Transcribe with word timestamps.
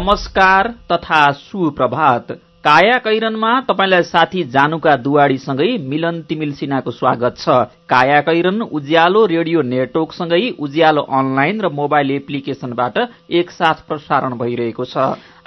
नमस्कार 0.00 0.66
तथा 0.92 1.20
सुप्रभात। 1.30 2.30
काया 2.64 2.96
कैरनमा 2.98 3.50
तपाईँलाई 3.60 4.02
साथी 4.02 4.42
जानुका 4.44 4.94
दुवाडीसँगै 4.96 5.66
मिलन 5.84 6.20
तिमिल 6.28 6.52
सिन्हाको 6.52 6.90
स्वागत 6.90 7.36
छ। 7.38 7.56
काया 7.84 8.20
कैरन 8.20 8.60
उज्यालो 8.62 9.24
रेडियो 9.26 9.62
नेटवर्कसँगै 9.62 10.40
उज्यालो 10.58 11.02
अनलाइन 11.02 11.60
र 11.60 11.68
मोबाइल 11.68 12.10
एप्लिकेशनबाट 12.10 12.96
एकसाथ 13.30 13.84
प्रसारण 13.88 14.38
भइरहेको 14.38 14.84
छ। 14.84 14.96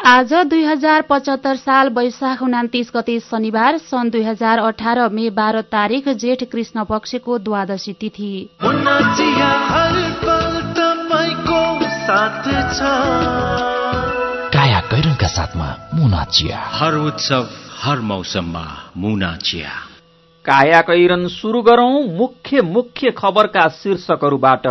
आज 0.06 0.34
दुई 0.46 0.64
हजार 0.64 1.02
पचहत्तर 1.10 1.56
साल 1.56 1.90
वैशाख 1.90 2.44
उनातिस 2.44 2.92
गते 2.96 3.20
शनिबार 3.26 3.78
सन् 3.90 4.12
दुई 4.12 4.24
हजार 4.24 4.60
अठार 4.62 5.10
मे 5.10 5.30
बाह्र 5.34 5.62
तारिक 5.74 6.10
जेठ 6.22 6.44
कृष्ण 6.44 6.84
पक्षको 6.86 7.38
द्वादशी 7.42 7.94
तिथि। 7.94 8.34
कैरनका 14.94 15.28
साथमा 15.28 15.68
मुना 15.94 16.24
चिया। 16.24 16.58
हर 16.60 16.96
उत्सव 16.96 17.48
हर 17.82 18.00
मौसममा 18.00 18.66
मुना 18.98 19.36
चिया। 19.36 19.70
काया 20.46 20.82
कैरन 20.82 21.28
सुरु 21.28 21.62
गरौं 21.62 22.18
मुख्य 22.18 22.62
मुख्य 22.62 23.12
खबरका 23.12 23.68
शीर्षकहरूबाट। 23.68 24.68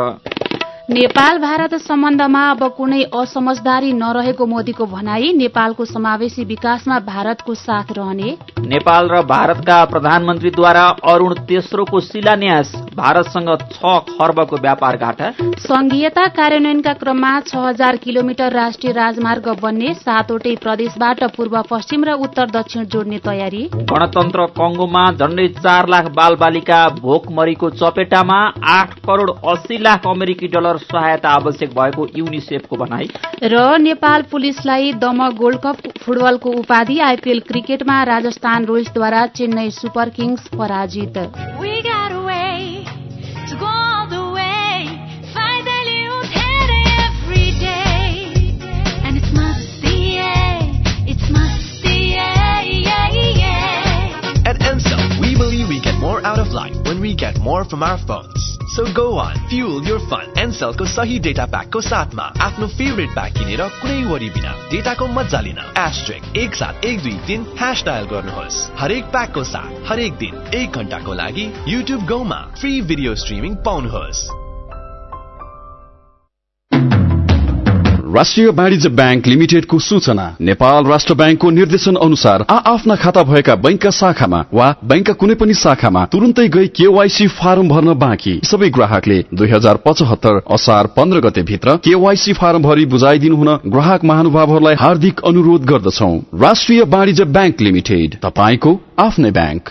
नेपाल 0.91 1.39
भारत 1.39 1.75
सम्बन्धमा 1.75 2.51
अब 2.51 2.63
कुनै 2.69 3.03
असमझदारी 3.03 3.93
नरहेको 3.93 4.47
मोदीको 4.47 4.87
भनाई 4.87 5.33
नेपालको 5.33 5.85
समावेशी 5.85 6.45
विकासमा 6.45 6.99
भारतको 6.99 7.55
साथ 7.55 7.93
रहने 7.93 8.37
नेपाल 8.65 9.09
र 9.09 9.21
भारतका 9.27 9.77
प्रधानमन्त्रीद्वारा 9.85 10.83
अरूण 11.11 11.33
तेस्रोको 11.47 12.01
शिलान्यास 12.03 12.73
भारतसँग 12.97 13.49
छ 13.73 13.93
खर्बको 14.11 14.57
व्यापार 14.59 14.97
घाटा 14.99 15.31
संघीयता 15.63 16.27
कार्यान्वयनका 16.37 16.93
क्रममा 17.01 17.33
छ 17.43 17.57
हजार 17.59 17.97
किलोमिटर 17.97 18.53
राष्ट्रिय 18.53 18.93
राजमार्ग 18.93 19.49
बन्ने 19.63 19.95
सातवटै 19.97 20.55
प्रदेशबाट 20.63 21.23
पूर्व 21.37 21.57
पश्चिम 21.71 22.05
र 22.05 22.15
उत्तर 22.27 22.51
दक्षिण 22.51 22.85
जोड्ने 22.87 23.19
तयारी। 23.25 23.63
गणतन्त्र 23.93 24.47
कंगोमा 24.59 25.05
झण्डै 25.13 25.49
चार 25.59 25.89
लाख 25.89 26.11
बाल 26.15 26.37
बालिका 26.37 26.81
भोकमरीको 27.01 27.71
चपेटामा 27.83 28.39
आठ 28.75 28.95
करोड़ 29.09 29.31
अस्सी 29.55 29.83
लाख 29.83 30.07
अमेरिकी 30.07 30.53
डलर 30.55 30.77
सहायता 30.85 31.35
आवश्यक 31.41 31.75
भएको 31.81 32.07
युनिसेफको 32.17 32.77
भनाई। 32.77 33.11
र 33.45 33.67
नेपाल 33.81 34.23
पुलिसलाई 34.31 34.93
दम 35.03 35.29
गोल्ड 35.41 35.61
कप 35.67 35.77
फुटबलको 36.01 36.51
उपाधि 36.61 36.99
आइपीएल 37.03 37.41
क्रिकेटमा 37.49 38.03
राजस्थान 38.05 38.51
रोयल्सद्वारा 38.52 39.26
चेन्नई 39.38 39.70
सुपर 39.72 40.10
किङ्स 40.18 40.48
पराजित 40.58 41.18
At 54.50 54.60
MCell, 54.64 55.20
we 55.20 55.36
believe 55.36 55.68
we 55.68 55.82
get 55.82 56.00
more 56.00 56.26
out 56.26 56.40
of 56.40 56.54
life 56.54 56.76
when 56.86 57.02
we 57.02 57.14
get 57.14 57.38
more 57.38 57.66
from 57.66 57.84
our 57.84 57.98
phones. 57.98 58.41
So 58.73 58.85
go 58.95 59.19
on, 59.19 59.35
fuel 59.49 59.85
your 59.85 59.99
fun. 60.11 60.29
एनसेलको 60.39 60.85
सही 60.87 61.19
डेटा 61.19 61.45
प्याकको 61.47 61.81
साथमा 61.81 62.23
आफ्नो 62.47 62.67
फेभरेट 62.69 63.11
प्याक 63.15 63.33
किनेर 63.33 63.63
कुनै 63.83 63.99
वरि 64.05 64.31
बिना 64.37 64.53
डेटाको 64.71 65.07
मजा 65.19 65.41
लिन 65.47 65.59
एस्ट्रिक 65.79 66.37
एक 66.45 66.55
सात 66.55 66.85
एक 66.85 67.03
दुई 67.03 67.17
तिन 67.27 67.47
ह्यास 67.61 67.85
डायल 67.87 68.07
गर्नुहोस् 68.13 68.67
हरेक 68.81 69.11
प्याकको 69.13 69.45
साथ 69.53 69.91
हरेक 69.91 70.17
दिन 70.25 70.45
एक 70.61 70.79
घण्टाको 70.79 71.15
लागि 71.15 71.51
युट्युब 71.69 72.07
गाउँमा 72.09 72.45
फ्री 72.61 72.81
भिडियो 72.93 73.15
स्ट्रिमिङ 73.25 73.57
पाउनुहोस् 73.69 74.42
राष्ट्रिय 78.15 78.49
वाणिज्य 78.49 78.89
ब्याङ्क 78.89 79.27
लिमिटेडको 79.27 79.79
सूचना। 79.79 80.37
नेपाल 80.41 80.85
राष्ट्र 80.85 81.15
ब्याङ्कको 81.15 81.51
निर्देशन 81.51 81.97
अनुसार 81.97 82.45
आ 82.51 82.55
आफ्ना 82.55 82.97
खाता 82.97 83.23
भएका 83.23 83.55
बैंकका 83.55 83.91
शाखामा 83.91 84.45
वा 84.55 84.67
बैंकका 84.85 85.13
कुनै 85.13 85.35
पनि 85.35 85.55
शाखामा 85.55 86.05
तुरन्तै 86.05 86.49
गई 86.49 86.67
केवाईसी 86.67 87.27
फारम 87.29 87.69
भर्न 87.69 87.95
बाँकी। 87.95 88.41
सबै 88.45 88.69
ग्राहकले 88.71 89.25
दुई 89.35 89.49
हजार 89.49 89.77
पचहत्तर 89.77 90.41
असार 90.51 90.87
पन्ध्र 90.87 91.21
गते 91.21 91.43
भित्र 91.43 91.77
केवाईसी 91.77 92.33
फारम 92.33 92.63
भरि 92.63 92.85
बुझाइदिनु 92.85 93.37
हुन 93.37 93.51
ग्राहक 93.67 94.05
महानुभावहरूलाई 94.05 94.75
हार्दिक 94.75 95.21
अनुरोध 95.21 95.65
गर्दछौ। 95.65 96.13
राष्ट्रिय 96.41 96.83
वाणिज्य 96.83 97.25
ब्याङ्क 97.25 97.61
लिमिटेड 97.61 98.17
तपाईँको 98.23 98.81
आफ्नै 98.99 99.31
ब्याङ्क। 99.31 99.65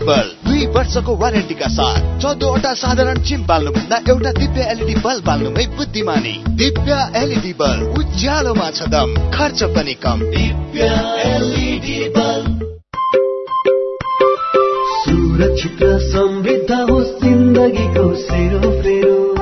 बल्ब 0.00 0.46
दुई 0.46 0.66
वर्षको 0.66 1.16
वारेन्टीका 1.16 1.68
साथ 1.68 2.18
चौधवटा 2.20 2.74
साधारण 2.74 3.18
चिम 3.18 3.46
बाल्नुभन्दा 3.46 3.96
एउटा 4.08 4.32
दिव्य 4.32 4.62
एलइडी 4.62 4.94
बल्ब 4.94 5.24
बाल्नुमै 5.24 5.66
बुद्धिमानी। 5.76 6.34
दिव्य 6.48 7.12
एलइडी 7.16 7.52
बल्ब 7.52 7.98
उज्यालोमा 7.98 8.70
छ 8.70 8.88
दम 8.88 9.14
खर्च 9.30 9.62
पनि 9.62 9.94
कम। 9.94 10.20
दिव्य 10.20 10.90
एलइडी 11.26 12.08
बल्ब 12.08 12.64
सुरक्षित 14.96 15.78
समृद्ध 15.82 16.72
होस् 16.90 17.24
जिन्दगीको 17.24 18.14
सेरोफेरो 18.14 19.16
भोलिको 19.16 19.35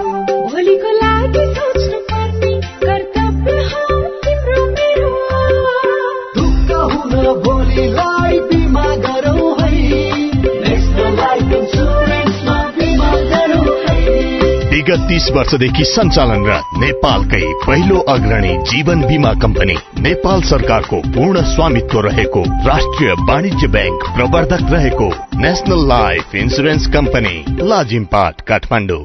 विगत 14.85 15.05
तीस 15.09 15.29
वर्षदेखि 15.37 15.85
सञ्चालनरत 15.85 16.73
नेपालकै 16.79 17.41
पहिलो 17.67 17.99
अग्रणी 18.15 18.53
जीवन 18.71 19.05
बिमा 19.07 19.33
कम्पनी 19.43 19.77
नेपाल 20.01 20.43
सरकारको 20.43 21.01
पूर्ण 21.09 21.45
स्वामित्व 21.55 22.01
रहेको 22.09 22.45
राष्ट्रिय 22.69 23.13
वाणिज्य 23.31 23.73
ब्याङ्क 23.77 24.07
प्रवर्धक 24.17 24.73
रहेको 24.73 25.09
national 25.41 25.89
life 25.89 26.35
insurance 26.45 26.87
company 26.95 27.37
Lazimpat 27.69 28.41
Kathmandu. 28.49 29.05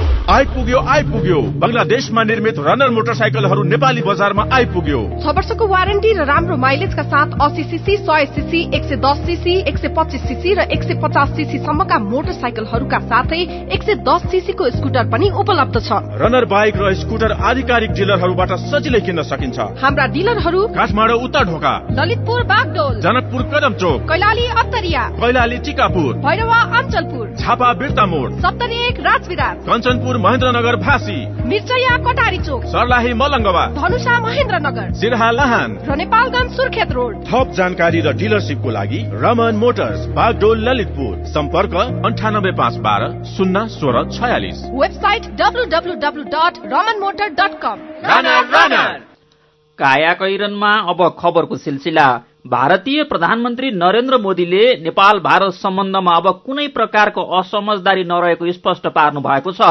आइपुग्यो 0.31 0.79
आइपुग्यो। 0.87 1.39
बंगलादेशमा 1.61 2.23
निर्मित 2.23 2.59
रनर 2.65 2.89
मोटरसाइकलहरू 2.89 3.63
नेपाली 3.63 4.01
बजारमा 4.01 4.43
आइपुग्यो। 4.53 4.99
छ 5.19 5.33
वर्षको 5.37 5.65
वारेन्टी 5.67 6.11
र 6.13 6.23
राम्रो 6.23 6.55
माइलेजका 6.55 7.03
साथ 7.03 7.35
अस्सी 7.41 7.63
सीसी 7.71 7.95
सय 7.99 8.25
सीसी 8.31 8.61
एक 8.71 8.83
सय 8.83 8.95
दस 9.03 9.17
सीसी 9.25 9.55
एक 9.69 9.77
सय 9.77 9.89
पच्चिस 9.97 10.21
सीसी 10.23 10.53
र 10.55 10.65
एक 10.71 10.83
सय 10.83 10.95
पचास 11.03 11.35
सीसी 11.35 11.57
सम्मका 11.59 11.97
मोटरसाइकलहरूका 12.05 12.99
साथै 13.11 13.39
एक 13.67 13.83
सय 13.83 13.95
दस 14.07 14.29
सीसीको 14.31 14.69
स्कुटर 14.71 15.09
पनि 15.11 15.29
उपलब्ध 15.35 15.75
छ। 15.79 15.99
रनर 16.23 16.45
बाइक 16.47 16.79
र 16.79 16.93
स्कुटर 17.01 17.31
आधिकारिक 17.51 17.91
डिलरहरूबाट 17.91 18.55
सजिलै 18.63 19.01
किन्न 19.01 19.27
सकिन्छ। 19.27 19.59
हाम्रा 19.83 20.05
डिलरहरू 20.15 20.61
काठमाडौँ 20.71 21.19
उत्तर 21.27 21.43
ढोका। 21.51 21.73
ललितपुर 21.91 22.43
बागडोल। 22.45 22.95
जनकपुर 23.01 23.41
कदम 23.51 23.73
चोक। 23.83 24.07
कैलाली 24.07 24.47
अत्तरिया 24.55 25.03
कैलाली 25.19 25.57
टिकापुर। 25.67 26.09
भैरवा 26.23 26.61
अञ्चलपुर। 26.79 27.27
झापा 27.35 27.73
बिर्ता 27.75 28.05
मोड 28.05 28.39
सप्तरी 28.41 28.81
एक 28.87 28.99
राजविराज 29.01 29.57
कञ्चनपुर 29.67 30.19
महेन्द्रनगर 30.21 30.75
फाँसी। 30.77 31.17
मिर्चया 31.49 31.95
कटारी 31.97 32.37
चोक। 32.37 32.65
सर्लाही 32.65 33.13
मलङ्गवा। 33.13 33.65
धनुषा 33.73 34.19
महेन्द्रनगर। 34.19 34.91
सिरहा 34.93 35.29
लहान। 35.31 35.69
र 35.81 35.95
नेपालगञ्ज 35.97 36.51
सुर्खेत 36.55 36.91
रोड। 36.91 37.15
थप 37.25 37.53
जानकारी 37.57 38.01
र 38.01 38.13
डिलरसिपको 38.13 38.69
लागि 38.69 38.99
रमन 39.21 39.55
मोटर्स 39.57 40.05
बागडोल 40.13 40.57
ललितपुर। 40.69 41.13
सम्पर्क 41.27 41.75
अन्ठानब्बे 42.05 42.51
पाँच 42.51 42.75
बाह्र 42.85 43.03
शून्य 43.27 43.67
सोह्र 43.69 43.97
छयालिस। 44.11 44.59
Website 44.73 45.23
W 45.41 45.63
W 45.69 45.93
W 45.99 46.23
dot 46.33 46.53
Raman 46.65 46.99
motor 47.01 47.29
dot 47.39 47.53
com. 47.63 47.77
काया 49.79 50.13
कैरनमा 50.13 50.71
अब 50.89 50.99
खबरको 51.19 51.55
सिलसिला। 51.57 52.07
भारतीय 52.47 53.03
प्रधानमन्त्री 53.03 53.69
नरेन्द्र 53.71 54.17
मोदीले 54.17 54.63
नेपाल 54.83 55.19
भारत 55.19 55.53
सम्बन्धमा 55.53 56.13
अब 56.15 56.27
कुनै 56.45 56.67
प्रकारको 56.67 57.21
असमझदारी 57.39 58.03
नरहेको 58.03 58.51
स्पष्ट 58.51 58.87
पार्नु 58.87 59.21
भएको 59.21 59.51
छ। 59.51 59.61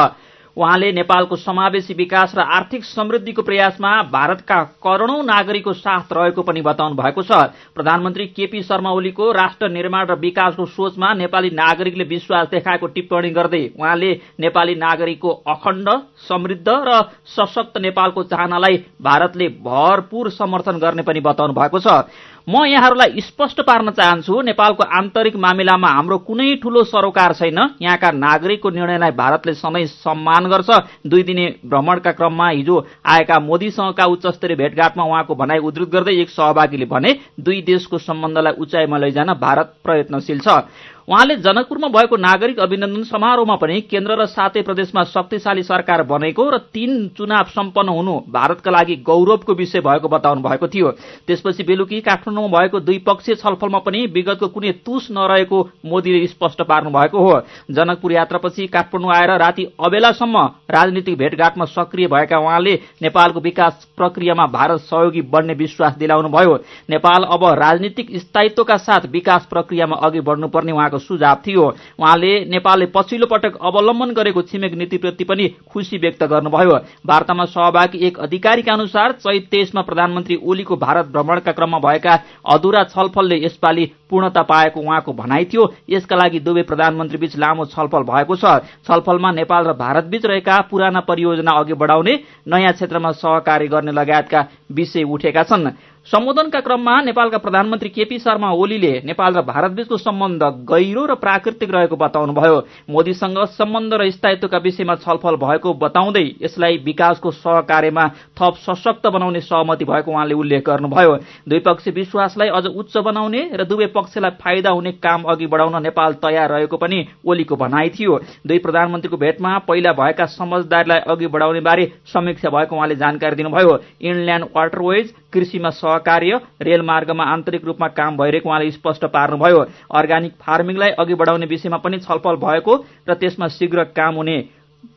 उहाँले 0.61 0.93
नेपालको 0.93 1.37
समावेशी 1.39 1.95
विकास 1.95 2.33
र 2.37 2.41
आर्थिक 2.53 2.85
समृद्धिको 2.85 3.43
प्रयासमा 3.43 3.91
भारतका 4.13 4.59
करोड़ौं 4.85 5.23
नागरिकको 5.25 5.73
साथ 5.75 6.13
रहेको 6.13 6.43
पनि 6.43 6.61
बताउनु 6.61 6.97
भएको 6.97 7.23
छ। 7.23 7.33
प्रधानमन्त्री 7.73 8.27
केपी 8.37 8.63
शर्मा 8.63 8.91
ओलीको 8.93 9.31
राष्ट्र 9.33 9.69
निर्माण 9.71 10.07
र 10.07 10.15
विकासको 10.21 10.67
सोचमा 10.69 11.13
नेपाली 11.17 11.51
नागरिकले 11.57 12.05
विश्वास 12.05 12.49
देखाएको 12.51 12.87
टिप्पणी 12.87 13.31
गर्दै 13.31 13.63
उहाँले 13.73 14.13
नेपाली 14.41 14.75
नागरिकको 14.77 15.31
अखण्ड 15.49 15.89
समृद्ध 16.29 16.69
र 16.69 17.01
सशक्त 17.33 17.79
नेपालको 17.81 18.23
चाहनालाई 18.29 18.77
भारतले 19.01 19.49
भरपूर 19.65 20.31
समर्थन 20.31 20.79
गर्ने 20.79 21.03
पनि 21.03 21.21
बताउनु 21.21 21.57
भएको 21.57 21.79
छ। 21.81 22.05
म 22.49 22.65
यहाँहरूलाई 22.65 23.21
स्पष्ट 23.21 23.61
पार्न 23.61 23.91
चाहन्छु 23.91 24.41
नेपालको 24.43 24.83
आन्तरिक 24.91 25.37
मामिलामा 25.37 25.89
हाम्रो 25.89 26.19
कुनै 26.21 26.55
ठूलो 26.63 26.83
सरोकार 26.85 27.33
छैन। 27.35 27.59
यहाँका 27.83 28.11
नागरिकको 28.11 28.71
निर्णयलाई 28.71 29.11
भारतले 29.13 29.55
सधैँ 29.55 29.87
सम्मान 29.87 30.49
गर्छ। 30.51 30.71
दुई 31.07 31.23
दिने 31.23 31.47
भ्रमणका 31.67 32.13
क्रममा 32.13 32.49
हिजो 32.51 32.77
आएका 33.07 33.39
मोदीसँगका 33.41 34.05
उच्चस्तरीय 34.07 34.57
भेटघाटमा 34.57 35.05
उहाँको 35.05 35.35
भनाई 35.35 35.59
उद्धृत 35.61 35.89
गर्दै 35.89 36.15
एक 36.21 36.31
सहभागीले 36.31 36.87
भने 36.87 37.19
दुई 37.41 37.61
देशको 37.63 37.99
सम्बन्धलाई 38.01 38.53
उचाइमा 38.59 38.99
लैजान 38.99 39.33
भारत 39.37 39.75
प्रयत्नशील 39.85 40.41
छ। 40.41 40.65
उहाँले 41.11 41.35
जनकपुरमा 41.37 41.89
भएको 41.91 42.17
नागरिक 42.17 42.59
अभिनन्दन 42.61 43.03
समारोहमा 43.03 43.55
पनि 43.59 43.81
केन्द्र 43.83 44.15
र 44.15 44.27
सातै 44.31 44.63
प्रदेशमा 44.63 45.03
शक्तिशाली 45.05 45.63
सरकार 45.63 46.03
बनेको 46.07 46.45
र 46.51 46.59
तीन 46.71 47.09
चुनाव 47.19 47.47
सम्पन्न 47.51 47.89
हुनु 47.91 48.13
भारतका 48.31 48.71
लागि 48.71 48.97
गौरवको 49.03 49.55
विषय 49.55 49.81
भएको 49.81 50.09
बताउनु 50.09 50.43
भएको 50.43 50.69
थियो। 50.69 50.91
त्यसपछि 51.27 51.63
बेलुकी 51.67 52.01
काठमाडौँमा 52.01 52.59
भएको 52.59 52.81
द्विपक्षीय 52.81 53.35
छलफलमा 53.35 53.79
पनि 53.83 54.05
विगतको 54.07 54.49
कुनै 54.49 54.73
तुस 54.87 55.09
नरहेको 55.11 55.59
मोदीले 55.83 56.27
स्पष्ट 56.29 56.63
पार्नु 56.63 56.91
भएको 56.91 57.19
हो। 57.19 57.35
जनकपुर 57.75 58.13
यात्रापछि 58.13 58.67
काठमाडौँ 58.69 59.11
आएर 59.11 59.35
राति 59.43 59.67
अबेलासम्म 59.81 60.45
राजनीतिक 60.71 61.19
भेटघाटमा 61.19 61.65
सक्रिय 61.67 62.07
भएका 62.07 62.39
उहाँले 62.39 62.75
नेपालको 63.03 63.41
विकास 63.41 63.89
प्रक्रियामा 63.97 64.47
भारत 64.55 64.87
सहयोगी 64.87 65.23
बढ्ने 65.27 65.59
विश्वास 65.59 65.99
दिलाउनु 65.99 66.29
भयो 66.31 66.55
नेपाल 66.91 67.29
अब 67.35 67.45
राजनीतिक 67.59 68.17
स्थायित्वका 68.21 68.77
साथ 68.79 69.11
विकास 69.11 69.47
प्रक्रियामा 69.51 69.97
अघि 70.07 70.21
बढ्नुपर्ने 70.23 70.73
उहाँको 70.73 70.99
सुझाव 71.01 71.37
थियो। 71.47 71.65
उहाँले 71.99 72.33
नेपालले 72.47 72.87
पछिल्लो 72.95 73.27
पटक 73.27 73.57
अवलम्बन 73.61 74.13
गरेको 74.13 74.43
छिमेक 74.43 74.75
नीतिप्रति 74.75 75.25
पनि 75.25 75.49
खुशी 75.69 75.99
व्यक्त 75.99 76.23
गर्नुभयो। 76.25 76.77
वार्तामा 77.07 77.45
सहभागी 77.47 77.99
एक 78.07 78.19
अधिकारीका 78.21 78.73
अनुसार 78.73 79.13
चैत 79.15 79.49
तेइसमा 79.51 79.83
प्रधानमन्त्री 79.83 80.37
ओलीको 80.43 80.77
भारत 80.77 81.07
भ्रमणका 81.09 81.53
क्रममा 81.53 81.79
भएका 81.81 82.15
अधुरा 82.47 82.83
छलफलले 82.87 83.45
यसपालि 83.45 83.85
पूर्णता 84.11 84.43
पाएको 84.43 84.81
उहाँको 84.81 85.13
भनाइ 85.13 85.45
थियो। 85.45 85.65
यसका 85.91 86.17
लागि 86.17 86.41
दुवै 86.41 86.63
प्रधानमन्त्री 86.63 87.19
बीच 87.19 87.37
लामो 87.39 87.65
छलफल 87.67 88.03
भएको 88.03 88.37
छ। 88.37 88.45
छलफलमा 88.83 89.31
नेपाल 89.33 89.65
र 89.65 89.73
भारतबीच 89.75 90.27
रहेका 90.27 90.61
पुराना 90.71 91.01
परियोजना 91.01 91.51
अघि 91.51 91.75
बढाउने 91.75 92.15
नयाँ 92.47 92.73
क्षेत्रमा 92.73 93.11
सहकार्य 93.13 93.69
गर्ने 93.69 93.93
लगायतका 93.93 94.47
विषय 94.73 95.03
उठेका 95.05 95.43
छन्। 95.43 95.71
सम्बोधनका 96.07 96.61
क्रममा 96.61 97.01
नेपालका 97.01 97.39
प्रधानमन्त्री 97.39 97.89
केपी 97.89 98.19
शर्मा 98.19 98.51
ओलीले 98.53 98.93
नेपाल 99.05 99.35
र 99.35 99.41
भारतबीचको 99.45 99.97
सम्बन्ध 99.97 100.43
गहिरो 100.65 101.05
र 101.07 101.15
प्राकृतिक 101.15 101.71
रहेको 101.71 101.97
बताउनुभयो। 101.97 102.57
मोदीसँग 102.91 103.39
सम्बन्ध 103.53 103.95
र 103.95 104.09
स्थायित्वका 104.11 104.59
विषयमा 104.59 104.95
छलफल 104.97 105.37
भएको 105.37 105.75
बताउँदै 105.77 106.25
यसलाई 106.43 106.77
विकासको 106.85 107.31
सहकार्यमा 107.31 108.07
थप 108.33 108.55
सशक्त 108.59 109.07
बनाउने 109.07 109.41
सहमति 109.43 109.85
भएको 109.85 110.11
उहाँले 110.11 110.35
उल्लेख 110.35 110.65
गर्नुभयो। 110.67 111.17
द्विपक्षीय 111.49 111.93
विश्वासलाई 111.93 112.49
अझ 112.49 112.67
उच्च 112.67 112.97
बनाउने 112.99 113.43
र 113.55 113.65
दुवै 113.65 113.87
पक्षलाई 113.93 114.41
फाइदा 114.41 114.71
हुने 114.71 114.93
काम 115.05 115.23
अघि 115.29 115.47
बढाउन 115.47 115.83
नेपाल 115.83 116.13
तयार 116.25 116.51
रहेको 116.51 116.77
पनि 116.77 117.05
ओलीको 117.29 117.57
भनाइ 117.57 117.89
थियो। 117.91 118.19
दुई 118.49 118.59
प्रधानमन्त्रीको 118.59 119.17
भेटमा 119.17 119.57
पहिला 119.69 119.93
भएका 119.93 120.27
समझदारीलाई 120.33 121.01
अघि 121.07 121.27
बढाउने 121.29 121.61
बारे 121.61 121.87
समीक्षा 122.09 122.51
भएको 122.51 122.77
उहाँले 122.77 122.97
जानकारी 122.97 123.37
दिनुभयो। 123.37 123.79
इन्ल्याण्ड 124.01 124.45
वाटरवेज 124.57 125.15
कृषिमा 125.33 125.71
सहकार्य 125.71 126.41
रेलमार्गमा 126.63 127.25
आन्तरिक 127.25 127.65
रूपमा 127.65 127.89
काम 127.89 128.17
भइरहेको 128.17 128.49
उहाँले 128.49 128.71
स्पष्ट 128.71 129.05
पार्नुभयो। 129.07 129.65
अर्ग्यानिक 129.95 130.33
फार्मिङलाई 130.41 130.91
अघि 130.99 131.15
बढाउने 131.15 131.47
विषयमा 131.47 131.77
पनि 131.77 131.99
छलफल 131.99 132.37
भएको 132.37 132.77
र 133.09 133.15
त्यसमा 133.15 133.49
शीघ्र 133.49 133.85
काम 133.97 134.15
हुने 134.15 134.39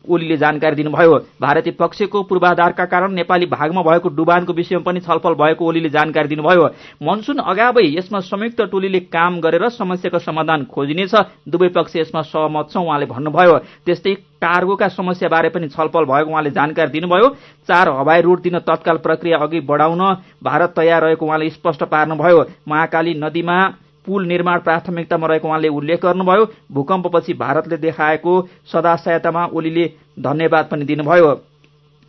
ओलीले 0.04 0.38
जानकारी 0.38 0.76
दिनुभयो 0.76 1.18
भारतीय 1.42 1.74
पक्षको 1.74 2.22
पूर्वाधारका 2.24 2.86
कारण 2.86 3.12
नेपाली 3.14 3.46
भागमा 3.48 3.82
भएको 3.82 4.10
डुबानको 4.10 4.54
विषयमा 4.54 4.84
पनि 4.84 5.00
छलफल 5.00 5.34
भएको 5.34 5.66
ओलीले 5.66 5.90
जानकारी 5.90 6.28
दिनुभयो। 6.28 6.68
मनसुन 7.04 7.38
अगावै 7.40 7.84
यसमा 7.88 8.20
संयुक्त 8.22 8.62
टोलीले 8.72 9.00
काम 9.08 9.40
गरेर 9.40 9.70
समस्याको 9.72 10.20
समाधान 10.20 10.64
खोजिनेछ। 10.66 11.16
दुवै 11.48 11.70
पक्ष 11.70 11.96
यसमा 11.96 12.22
सहमत 12.24 12.68
छ 12.72 12.78
उहाँले 12.78 13.06
भन्नुभयो। 13.06 13.58
त्यस्तै 13.86 14.14
कार्गोका 14.44 14.88
समस्याबारे 14.90 15.50
पनि 15.50 15.68
छलफल 15.70 16.04
भएको 16.04 16.30
उहाँले 16.32 16.52
जानकारी 16.52 16.92
दिनुभयो। 16.92 17.30
चार 17.64 17.90
हवाई 17.90 18.22
रूट 18.22 18.42
दिन 18.42 18.60
तत्काल 18.60 18.98
प्रक्रिया 19.00 19.38
अघि 19.38 19.60
बढाउन 19.64 20.02
भारत 20.44 20.74
तयार 20.76 21.02
रहेको 21.04 21.26
उहाँले 21.26 21.50
स्पष्ट 21.50 21.84
पार्नुभयो। 21.86 22.44
महाकाली 22.68 23.14
नदीमा 23.16 23.58
पुल 24.06 24.26
निर्माण 24.28 24.60
प्राथमिकतामा 24.60 25.28
रहेको 25.28 25.48
उहाँले 25.48 25.68
उल्लेख 25.70 26.02
गर्नुभयो। 26.02 26.46
भूकम्पपछि 26.72 27.34
भारतले 27.34 27.78
देखाएको 27.78 28.34
सदा 28.72 28.96
सहायतामा 28.96 29.46
ओलीले 29.54 29.86
धन्यवाद 30.20 30.68
पनि 30.72 30.86
दिनुभयो। 30.86 31.30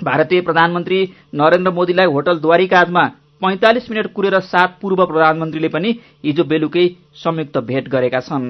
भारतीय 0.01 0.41
प्रधानमन्त्री 0.41 0.99
नरेन्द्र 1.35 1.71
मोदीलाई 1.71 2.07
होटल 2.07 2.39
द्वारिकाजमा 2.39 3.05
पैंतालिस 3.43 3.91
मिनट 3.91 4.07
कुरेर 4.13 4.39
सात 4.43 4.79
पूर्व 4.83 5.05
प्रधानमन्त्रीले 5.07 5.69
पनि 5.69 5.91
हिजो 6.25 6.45
बेलुकै 6.45 6.87
संयुक्त 7.15 7.59
भेट 7.61 7.89
गरेका 7.89 8.21
छन्। 8.21 8.45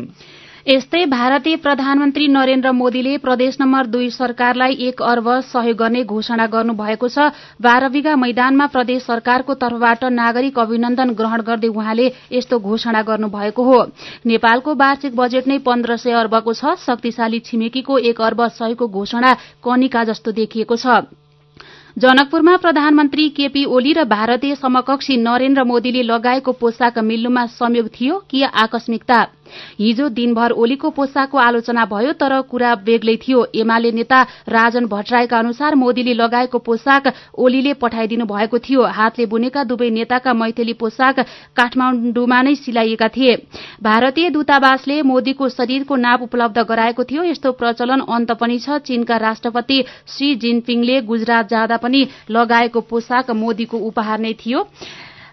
यस्तै 0.67 1.01
भारतीय 1.07 1.57
प्रधानमन्त्री 1.57 2.27
नरेन्द्र 2.35 2.71
मोदीले 2.73 3.17
प्रदेश 3.25 3.57
नम्बर 3.61 3.87
दुई 3.87 4.09
सरकारलाई 4.11 4.77
एक 4.85 5.03
अर्ब 5.05 5.27
सहयोग 5.49 5.77
गर्ने 5.79 6.05
घोषणा 6.05 6.47
गर्नुभएको 6.55 7.09
छ। 7.09 7.27
बाह्र 7.61 7.89
बिघा 7.97 8.15
मैदानमा 8.17 8.67
प्रदेश 8.77 9.03
सरकारको 9.05 9.55
तर्फबाट 9.65 10.05
नागरिक 10.15 10.59
अभिनन्दन 10.59 11.13
ग्रहण 11.19 11.43
गर्दै 11.49 11.69
उहाँले 11.69 12.07
यस्तो 12.33 12.59
घोषणा 12.61 13.03
गर्नुभएको 13.11 13.65
हो। 13.65 13.83
नेपालको 14.25 14.75
वार्षिक 14.75 15.17
बजेट 15.17 15.53
नै 15.53 15.59
पन्ध्र 15.69 15.97
सय 16.01 16.17
अर्बको 16.23 16.55
छ। 16.55 16.73
शक्तिशाली 16.87 17.43
छिमेकीको 17.45 17.99
एक 18.13 18.21
अर्ब 18.23 18.43
सहयोगको 18.57 18.89
घोषणा 18.89 19.35
कनिका 19.61 20.05
जस्तो 20.05 20.33
देखिएको 20.41 20.81
छ। 20.81 21.05
जनकपुरमा 21.97 22.57
प्रधानमन्त्री 22.57 23.29
केपी 23.31 23.65
ओली 23.71 23.93
र 23.93 24.05
भारतीय 24.11 24.55
समकक्षी 24.57 25.17
नरेन्द्र 25.19 25.65
मोदीले 25.65 26.03
लगाएको 26.05 26.53
पोसाक 26.59 26.99
मिल्नुमा 27.05 27.45
संयोग 27.55 27.89
थियो। 27.95 28.19
कि 28.31 28.43
आकस्मिकता? 28.43 29.19
हिजो 29.79 30.09
दिनभर 30.11 30.51
ओलीको 30.55 30.91
पोसाकको 30.91 31.39
आलोचना 31.39 31.85
भयो 31.87 32.13
तर 32.15 32.41
कुरा 32.51 32.75
बेग्लै 32.85 33.17
थियो। 33.19 33.45
एमाले 33.55 33.93
नेता 33.93 34.21
राजन 34.49 34.87
भट्टराईका 34.87 35.39
अनुसार 35.39 35.75
मोदीले 35.75 36.15
लगाएको 36.15 36.59
पोसाक 36.61 37.13
ओलीले 37.39 37.73
पठाइदिनु 37.75 38.25
भएको 38.27 38.59
थियो। 38.59 38.83
हातले 38.95 39.27
बुनेका 39.27 39.65
दुवै 39.65 39.91
नेताका 39.91 40.33
मैथली 40.35 40.73
पोसाक 40.75 41.21
काठमाण्डुमा 41.57 42.43
नै 42.43 42.55
सिलाइएका 42.57 43.09
थिए। 43.09 43.37
भारतीय 43.83 44.31
दूतावासले 44.31 45.01
मोदीको 45.03 45.49
शरीरको 45.49 45.97
नाप 45.97 46.23
उपलब्ध 46.23 46.59
गराएको 46.65 47.05
थियो। 47.05 47.23
यस्तो 47.25 47.53
प्रचलन 47.53 48.01
अन्त 48.09 48.33
पनि 48.41 48.59
छ। 48.59 48.79
चीनका 48.85 49.17
राष्ट्रपति 49.19 49.83
शी 50.09 50.35
जिनपिङले 50.37 51.01
गुजरात 51.03 51.49
जाँदा 51.49 51.77
पनि 51.77 52.07
लगाएको 52.31 52.81
पोसाक 52.81 53.31
मोदीको 53.33 53.79
उपहार 53.79 54.19
नै 54.19 54.33
थियो। 54.35 54.69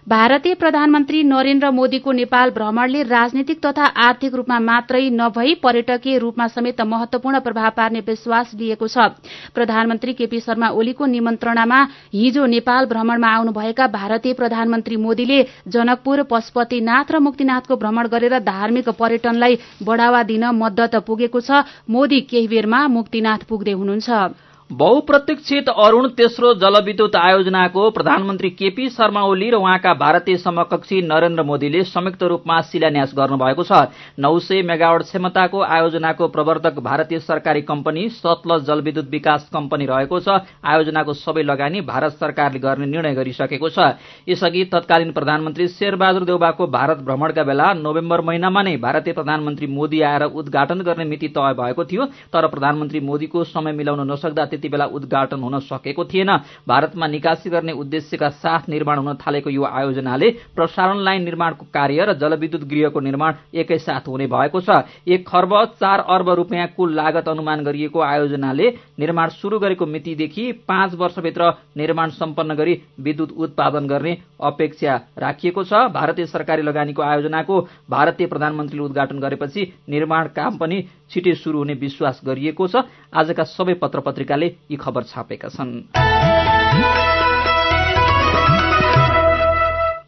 भारतीय 0.08 0.54
प्रधानमन्त्री 0.54 1.22
नरेन्द्र 1.22 1.70
मोदीको 1.70 2.12
नेपाल 2.12 2.50
भ्रमणले 2.50 3.02
राजनीतिक 3.02 3.60
तथा 3.66 3.84
आर्थिक 4.04 4.34
रूपमा 4.34 4.58
मात्रै 4.60 5.02
नभई 5.10 5.54
पर्यटकीय 5.62 6.18
रूपमा 6.18 6.46
समेत 6.48 6.80
महत्वपूर्ण 6.82 7.40
प्रभाव 7.40 7.70
पार्ने 7.76 8.00
विश्वास 8.08 8.50
लिएको 8.58 8.88
छ। 8.88 9.06
प्रधानमन्त्री 9.54 10.12
केपी 10.14 10.40
शर्मा 10.40 10.68
ओलीको 10.74 11.06
निमन्त्रणामा 11.06 11.80
हिजो 12.14 12.46
नेपाल 12.46 12.86
भ्रमणमा 12.90 13.28
आउनुभएका 13.30 13.86
भारतीय 13.94 14.32
प्रधानमन्त्री 14.34 14.96
मोदीले 14.98 15.40
जनकपुर 15.70 16.22
पशुपतिनाथ 16.30 17.12
र 17.12 17.18
मुक्तिनाथको 17.22 17.76
भ्रमण 17.76 18.06
गरेर 18.10 18.38
धार्मिक 18.42 18.88
पर्यटनलाई 18.98 19.58
बढ़ावा 19.86 20.22
दिन 20.26 20.50
मद्दत 20.58 21.02
पुगेको 21.06 21.40
छ। 21.40 21.62
मोदी 21.88 22.20
केही 22.26 22.48
बेरमा 22.48 22.86
मुक्तिनाथ 22.90 23.46
पुग्दै 23.48 23.72
हुनुहुन्छ। 23.72 24.50
बहुप्रतीक्षित 24.72 25.68
अरूण 25.68 26.06
तेस्रो 26.08 26.52
जलविद्युत 26.54 27.16
आयोजनाको 27.16 27.88
प्रधानमन्त्री 27.90 28.50
केपी 28.50 28.88
शर्मा 28.90 29.22
ओली 29.22 29.48
र 29.50 29.54
उहाँका 29.54 29.92
भारतीय 29.94 30.36
समकक्षी 30.38 31.00
नरेन्द्र 31.02 31.42
मोदीले 31.44 31.82
संयुक्त 31.84 32.22
रूपमा 32.24 32.60
शिलान्यास 32.62 33.12
गर्नुभएको 33.16 33.62
छ। 33.62 33.92
नौ 34.18 34.38
सय 34.40 34.62
मेगावट 34.62 35.02
क्षमताको 35.02 35.60
आयोजनाको 35.60 36.28
प्रवर्तक 36.28 36.78
भारतीय 36.80 37.18
सरकारी 37.20 37.62
कम्पनी 37.62 38.08
सतलज 38.14 38.64
जलविद्युत 38.64 39.10
विकास 39.10 39.48
कम्पनी 39.52 39.86
रहेको 39.86 40.20
छ। 40.20 40.40
आयोजनाको 40.64 41.12
सबै 41.14 41.42
लगानी 41.42 41.80
भारत 41.84 42.16
सरकारले 42.16 42.58
गर्ने 42.58 42.86
निर्णय 42.86 43.14
गरिसकेको 43.14 43.68
छ। 43.68 43.92
यसअघि 44.24 44.64
तत्कालीन 44.72 45.12
प्रधानमन्त्री 45.12 45.68
शेरबहादुर 45.68 46.24
देउबाको 46.24 46.66
भारत 46.68 47.04
भ्रमणका 47.04 47.44
बेला 47.44 47.72
नोभेम्बर 47.76 48.20
महिनामा 48.22 48.62
नै 48.62 48.76
भारतीय 48.78 49.12
प्रधानमन्त्री 49.12 49.66
मोदी 49.68 50.00
आएर 50.00 50.24
उद्घाटन 50.32 50.80
गर्ने 50.80 51.04
मिति 51.04 51.28
तय 51.28 51.52
भएको 51.60 51.84
थियो। 51.84 52.08
तर 52.32 52.46
प्रधानमन्त्री 52.48 53.00
मोदीको 53.02 53.44
समय 53.52 53.72
मिलाउन 53.76 54.10
नसक्दा 54.10 54.44
त्यति 54.62 54.68
बेला 54.68 54.86
उद्घाटन 54.86 55.42
हुन 55.42 55.58
सकेको 55.60 56.04
थिएन। 56.06 56.30
भारतमा 56.62 57.06
निकासी 57.08 57.50
गर्ने 57.50 57.72
उद्देश्यका 57.74 58.28
साथ 58.38 58.68
निर्माण 58.68 58.98
हुन 58.98 59.14
थालेको 59.18 59.50
यो 59.50 59.62
आयोजनाले 59.64 60.30
प्रसारण 60.54 60.98
लाइन 61.00 61.22
निर्माणको 61.24 61.66
कार्य 61.74 62.04
र 62.04 62.12
जलविद्युत 62.14 62.64
गृहको 62.64 63.00
निर्माण 63.00 63.34
एकैसाथ 63.52 64.06
हुने 64.08 64.26
भएको 64.28 64.60
छ। 64.60 64.86
एक 65.04 65.26
खर्ब 65.26 65.52
चार 65.74 65.98
अर्ब 66.06 66.28
रुपियाँ 66.30 66.66
कुल 66.76 66.94
लागत 66.94 67.28
अनुमान 67.28 67.64
गरिएको 67.64 68.00
आयोजनाले 68.00 68.68
निर्माण 68.98 69.28
शुरू 69.32 69.58
गरेको 69.58 69.86
मितिदेखि 69.86 70.50
पाँच 70.62 70.94
वर्षभित्र 70.94 71.50
निर्माण 71.76 72.10
सम्पन्न 72.12 72.54
गरी 72.54 72.74
विद्युत 73.00 73.32
उत्पादन 73.34 73.86
गर्ने 73.88 74.16
अपेक्षा 74.40 74.96
राखिएको 75.18 75.64
छ। 75.64 75.90
भारतीय 75.92 76.26
सरकारी 76.26 76.62
लगानीको 76.62 77.02
आयोजनाको 77.02 77.60
भारतीय 77.90 78.26
प्रधानमन्त्रीले 78.26 78.84
उद्घाटन 78.84 79.18
गरेपछि 79.18 79.72
निर्माण 79.88 80.28
काम 80.36 80.56
पनि 80.58 80.82
छिटै 81.10 81.34
शुरू 81.34 81.58
हुने 81.58 81.74
विश्वास 81.74 82.20
गरिएको 82.24 82.66
छ। 82.68 82.84
आजका 83.12 83.44
सबै 83.44 83.74
पत्र 83.74 84.00
पत्रिकाले 84.00 84.48
यी 84.70 84.76
खबर 84.76 85.02
छापेका 85.10 85.48
छन्। 85.48 85.70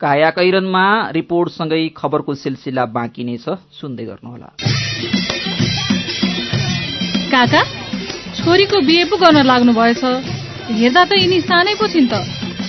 काया 0.01 0.31
कैरनमा 0.37 0.87
रिपोर्टसँगै 1.17 1.83
खबरको 1.97 2.35
सिलसिला 2.35 2.85
बाँकी 2.93 3.25
नै 3.25 3.37
छ। 3.41 3.57
सुन्दै 3.73 4.05
गर्नुहोला। 4.05 4.49
काका 7.33 7.63
छोरीको 8.39 8.81
बिहे 8.87 9.05
पो 9.09 9.17
गर्न 9.17 9.39
लाग्नु 9.47 9.73
भएछ 9.73 10.03
हेर्दा 10.71 11.03
त 11.05 11.13
यिनी 11.19 11.41
सानै 11.41 11.75
पो 11.81 11.87
छिन् 11.89 12.09
त। 12.13 12.21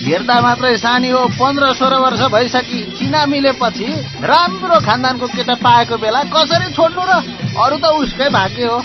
हेर्दा 0.06 0.36
मात्रै 0.40 0.76
सानी 0.78 1.08
हो 1.10 1.20
पन्ध्र 1.36 1.72
सोह्र 1.74 1.94
वर्ष 1.98 2.22
भइसकि 2.32 2.78
चिना 2.96 3.20
मिलेपछि 3.26 3.86
राम्रो 4.22 4.78
खानदानको 4.86 5.26
केटा 5.26 5.54
पाएको 5.60 5.96
बेला 5.98 6.20
कसरी 6.32 6.68
छोड्नु 6.72 7.02
र 7.04 7.12
अरू 7.58 7.76
त 7.76 7.84
उसकै 8.00 8.28
भाग्य 8.30 8.64
हो। 8.64 8.78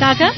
काका 0.00 0.28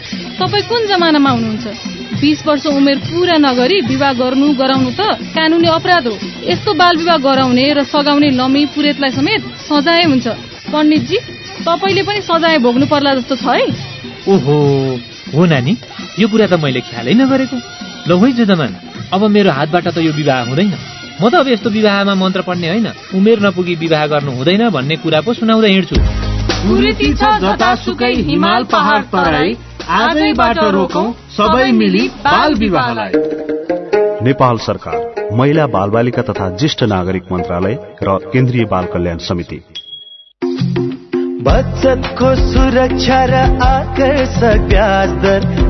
तपाईँ 0.41 0.69
कुन 0.69 0.87
जमानामा 0.89 1.31
हुनुहुन्छ? 1.31 2.00
बिस 2.21 2.47
वर्ष 2.47 2.67
उमेर 2.67 2.99
पुरा 3.09 3.37
नगरी 3.41 3.81
विवाह 3.89 4.13
गर्नु 4.13 4.47
गराउनु 4.61 4.91
त 4.93 5.01
कानुनी 5.33 5.69
अपराध 5.69 6.07
हो। 6.07 6.15
यस्तो 6.45 6.71
बाल 6.77 6.97
विवाह 6.97 7.17
गराउने 7.17 7.65
र 7.73 7.85
सघाउने 7.89 8.29
लमी 8.37 8.65
पुरेतलाई 8.77 9.11
समेत 9.11 9.41
सजाय 9.65 10.05
हुन्छ। 10.05 10.27
पण्डितजी 10.69 11.19
तपाईँले 11.65 12.03
पनि 12.03 12.21
सजाय 12.21 12.59
भोग्नु 12.61 12.87
पर्ला 12.87 13.15
जस्तो 13.15 13.37
छ 13.37 13.47
है। 13.57 13.65
ओहो 14.29 14.57
हो 15.33 15.45
नानी 15.47 15.73
यो 16.21 16.29
कुरा 16.29 16.47
त 16.47 16.61
मैले 16.61 16.81
ख्यालै 16.85 17.15
नगरेको। 17.25 17.57
ल 18.09 18.11
है 18.21 18.45
जमान 18.45 18.73
अब 19.13 19.23
मेरो 19.25 19.51
हातबाट 19.51 19.89
त 19.89 19.99
यो 20.05 20.13
विवाह 20.13 20.45
हुँदैन। 20.49 20.73
म 21.21 21.29
त 21.29 21.35
अब 21.41 21.49
यस्तो 21.49 21.69
विवाहमा 21.71 22.15
मन्त्र 22.21 22.43
पढ्ने 22.45 22.69
होइन। 22.69 22.89
उमेर 23.17 23.39
नपुगी 23.41 23.75
विवाह 23.81 24.07
गर्नु 24.13 24.31
हुँदैन 24.37 24.69
भन्ने 24.69 24.97
कुरा 25.01 25.21
पो 25.25 25.33
सुनाउँदै 25.33 25.73
हिँड्छु। 25.73 25.97
आजैबाट 29.91 30.59
रोकौं 30.59 31.13
सबै 31.13 31.71
मिली 31.73 32.09
बाल 32.09 32.55
विवाहलाई। 32.55 33.13
नेपाल 34.23 34.59
सरकार 34.59 35.31
महिला 35.33 35.67
बालबालिका 35.67 36.23
तथा 36.23 36.49
ज्येष्ठ 36.51 36.83
नागरिक 36.83 37.33
मन्त्रालय 37.33 37.79
र 38.03 38.17
केन्द्रीय 38.33 38.65
बाल 38.65 38.85
कल्याण 38.85 39.19
समिति। 39.19 39.61
बचतको 41.43 42.35
सुरक्षा 42.53 43.25
र 43.25 43.35
आकर्षक 43.63 44.69
ब्याज 44.69 45.11
दर 45.11 45.70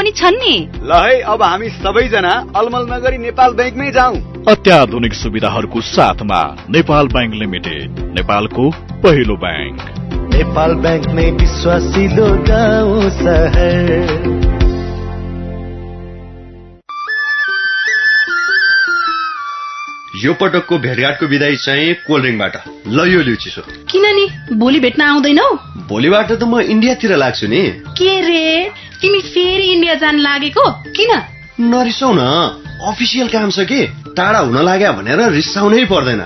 पनि 0.01 0.11
छन् 0.11 0.35
नि। 0.35 0.69
ल 0.83 0.91
है 0.93 1.21
अब 1.21 1.43
हामी 1.43 1.69
सबैजना 1.69 2.29
अलमल 2.55 2.85
नगरी 2.93 3.17
नेपाल 3.17 3.53
ब्याङ्कमै 3.53 3.91
जाउँ। 3.91 4.45
अत्याधुनिक 4.47 5.13
सुविधाहरूको 5.13 5.81
साथमा 5.81 6.57
नेपाल 6.69 7.07
ब्याङ्क 7.07 7.33
लिमिटेड 7.33 7.99
नेपालको 8.17 8.69
पहिलो 9.03 9.35
ब्याङ्क। 9.35 9.77
नेपाल 10.33 10.73
ब्याङ्क 10.73 11.05
नै 11.07 11.31
विश्वासिलो 11.31 12.27
गाउँ 12.49 13.09
सहर। 13.09 13.89
यो 20.25 20.33
पटकको 20.33 20.77
भेटघाटको 20.77 21.25
विदाई 21.25 21.55
चाहिँ 21.55 21.93
कोल्ड 21.93 22.23
ड्रिङ्कबाट 22.23 22.55
ल 22.87 22.99
यो 23.13 23.21
लिउ 23.21 23.35
चिसो। 23.35 23.61
किन 23.61 24.05
नि? 24.15 24.55
भोलि 24.57 24.79
भेट्न 24.79 25.01
आउँदैनौ? 25.01 25.49
भोलिबाट 25.87 26.31
त 26.31 26.43
म 26.43 26.59
इन्डियातिर 26.59 27.15
लाग्छु 27.15 27.47
नि। 27.47 27.63
के 27.69 28.21
रे? 28.21 28.71
तिमी 29.01 29.19
फेरि 29.19 29.63
इन्डिया 29.63 29.95
जान 29.95 30.19
लागेको? 30.19 30.69
किन? 30.69 31.21
नरिसाउ 31.59 32.13
न। 32.13 32.19
अफिसियल 32.87 33.27
काम 33.27 33.51
छ 33.51 33.59
कि। 33.59 33.87
टाढा 34.17 34.39
हुन 34.39 34.65
लाग्यो 34.65 34.93
भनेर 34.93 35.29
रिसाउनै 35.29 35.85
पर्दैन। 35.85 36.25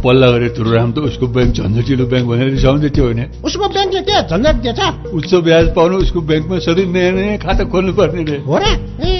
पल्ला 0.00 0.26
गरेर 0.30 0.50
तुरुराम 0.56 0.90
त 0.92 0.98
उसको 1.08 1.26
ब्याङ्क 1.34 1.52
झन्झटिलो 1.56 2.04
ब्याङ्क 2.06 2.26
भनेर 2.30 2.48
रिसाउँदै 2.56 2.90
थियो 2.90 3.04
भने 3.08 3.24
उसको 3.44 3.64
ब्याङ्कले 3.68 4.00
के 4.00 4.16
झन्झट 4.30 4.56
दिएछ। 4.64 4.80
उच्च 5.14 5.32
ब्याज 5.46 5.66
पाउनु 5.76 5.96
उसको 6.04 6.20
ब्याङ्कमा 6.20 6.56
सधैँ 6.66 6.86
नयाँ 6.88 7.12
नयाँ 7.12 7.38
खाता 7.44 7.64
खोल्नु 7.72 7.92
पर्ने 7.92 8.22
रे। 8.24 8.38
हो 8.48 8.56
र? 8.56 8.64
ए 9.04 9.19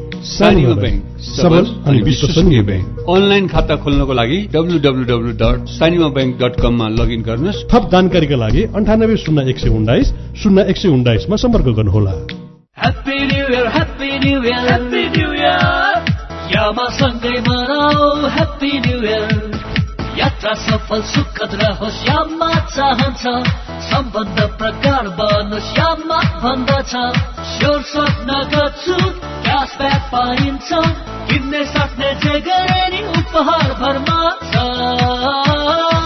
सानीमा 0.29 0.73
ब्याङ्क 0.81 1.01
सबल 1.25 1.65
अनि 1.89 2.01
विश्वसनीय 2.07 2.61
ब्याङ्क 2.69 3.09
अनलाइन 3.09 3.47
खाता 3.53 3.75
खोल्नको 3.83 4.13
लागि 4.19 4.37
W 4.53 4.77
W 4.85 5.03
W 5.11 5.31
dot 5.41 5.59
Sanima 5.77 6.07
bank 6.17 6.33
dot 6.41 6.53
कममा 6.61 6.87
लगइन 6.99 7.21
गर्नुहोस् 7.29 7.63
थप 7.71 7.89
जानकारीका 7.93 8.37
लागि 8.43 8.61
अन्ठानब्बे 8.77 9.17
शून्य 9.25 9.49
एक 9.51 9.57
सय 9.63 9.69
उन्नाइस 9.79 10.13
शून्य 10.41 10.65
एक 10.71 10.77
सय 10.81 10.89
उन्नाइसमा 10.97 11.35
सम्पर्क 11.43 11.67
गर्नुहोला। 11.79 12.13
Happy 12.83 13.17
new 13.31 13.45
year 13.53 13.67
happy 13.77 14.09
new 14.25 14.37
year 14.43 14.61
happy 14.69 15.01
new 15.15 15.29
year 15.41 15.97
यामा 16.53 16.87
सँगै 16.99 17.35
मनाऊ 17.49 18.05
ह्याप्पी 18.37 18.71
न्यु 18.85 18.97
इयर 19.09 19.25
यात्रा 20.21 20.53
सफल 20.67 21.01
सुखद 21.13 21.51
रहोस् 21.61 22.01
यामा 22.07 22.51
चाहन्छ। 22.77 23.23
सम्बन्ध 23.89 24.39
प्रगाढ 24.61 25.05
बनोस् 25.19 25.73
यामा 25.79 26.19
भन्दछ 26.43 26.93
स्योर 27.51 27.81
स्वप्न 27.91 28.29
गर्छु 28.53 28.97
क्यासब्याक 29.51 30.01
पाइन्छ 30.11 30.69
किन्ने 31.29 31.63
सक्ने 31.71 32.09
उपहार 33.21 33.73
भरमा 33.81 34.19
छ 34.51 34.61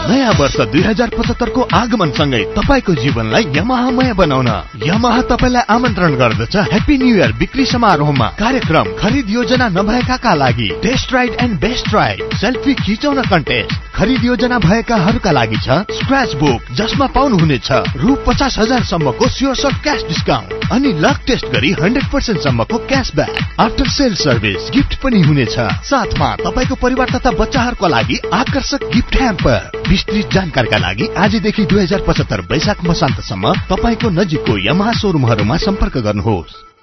नयाँ 0.09 0.33
वर्ष 0.39 0.55
दुई 0.71 0.81
हजार 0.81 1.09
पचहत्तरको 1.09 1.61
आगमनसँगै 1.73 2.41
तपाईँको 2.55 2.93
जीवनलाई 2.95 3.45
यमाहामय 3.55 4.13
बनाउन। 4.13 4.49
यमाहा 4.85 5.21
तपाईँलाई 5.31 5.63
आमन्त्रण 5.75 6.15
गर्दछ 6.15 6.55
ह्याप्पी 6.71 6.97
न्यू 6.97 7.15
इयर 7.15 7.31
बिक्री 7.39 7.65
समारोहमा 7.65 8.27
कार्यक्रम 8.41 8.91
खरिद 8.99 9.29
योजना 9.29 9.67
नभएकाका 9.77 10.33
लागि। 10.33 10.69
Test 10.83 11.13
ride 11.13 11.37
and 11.41 11.59
best 11.61 11.93
ride 11.93 12.33
selfie 12.41 12.73
खिचाउन 12.83 13.21
कन्टेस्ट 13.31 13.73
खरिद 13.95 14.23
योजना 14.25 14.59
भएकाहरूका 14.59 15.31
लागि 15.31 15.57
छ 15.65 15.79
स्क्रच 15.99 16.33
बुक 16.41 16.73
जसमा 16.77 17.07
पाउनुहुनेछ 17.15 17.71
रु 18.03 18.15
पचास 18.27 18.59
हजार 18.59 18.83
सम्मको 18.91 19.29
स्योर 19.37 19.55
क्यास 19.83 20.03
डिस्काउन्ट 20.09 20.64
अनि 20.71 20.91
लक 20.93 21.19
टेस्ट 21.27 21.45
गरी 21.45 21.71
हन्ड्रेड 21.71 22.05
पर्सेन्ट 22.11 22.39
सम्मको 22.41 22.77
cashback 22.77 23.59
after 23.59 23.87
sale 23.87 24.15
service 24.15 24.69
gift 24.73 24.95
पनि 25.03 25.21
हुनेछ। 25.21 25.55
साथमा 25.89 26.35
तपाईँको 26.35 26.75
परिवार 26.75 27.09
तथा 27.09 27.31
बच्चाहरूको 27.31 27.87
लागि 27.87 28.19
आकर्षक 28.33 28.89
गिफ्ट 28.93 29.15
ह्याम्पर 29.15 29.81
विस्तृत 29.89 30.33
जानकारीका 30.33 30.77
लागि 30.77 31.07
आजदेखि 31.17 31.65
दुई 31.65 31.81
हजार 31.81 32.01
पचहत्तर 32.07 32.41
वैशाख 32.51 32.83
मसान्तसम्म 32.85 33.53
तपाईँको 33.69 34.09
नजिकको 34.09 34.57
यमहा 34.69 34.91
सोरुमहरूमा 34.91 35.57
सम्पर्क 35.57 35.97
गर्नुहोस्। 35.97 36.74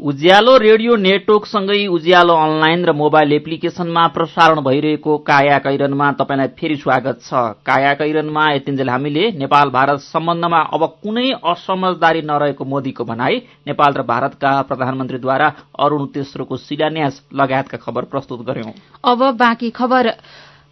उज्यालो 0.00 0.56
रेडियो 0.56 0.94
नेटवर्कसँगै 0.96 1.86
उज्यालो 1.86 2.34
अनलाइन 2.34 2.84
र 2.84 2.92
मोबाइल 2.96 3.32
एप्लिकेशनमा 3.32 4.06
प्रसारण 4.16 4.60
भइरहेको 4.64 5.16
काया 5.28 5.58
कैरनमा 5.60 6.06
तपाईँलाई 6.16 6.48
फेरि 6.56 6.76
स्वागत 6.76 7.20
छ। 7.20 7.60
काया 7.68 7.92
कैरनमा 8.00 8.44
यतिन्जेल 8.52 8.88
हामीले 8.88 9.24
नेपाल 9.36 9.68
भारत 9.68 10.00
सम्बन्धमा 10.00 10.60
अब 10.72 10.84
कुनै 11.04 11.28
असमझदारी 11.44 12.22
नरहेको 12.24 12.64
मोदीको 12.64 13.04
भनाई 13.04 13.36
नेपाल 13.68 13.92
र 13.92 14.02
भारतका 14.08 14.52
प्रधानमन्त्रीद्वारा 14.72 15.48
अरूण 15.76 16.06
तेस्रोको 16.16 16.56
शिलान्यास 16.56 17.20
लगायतका 17.36 17.78
खबर 17.84 18.04
प्रस्तुत 18.08 18.40
गर्यौं। 18.48 18.72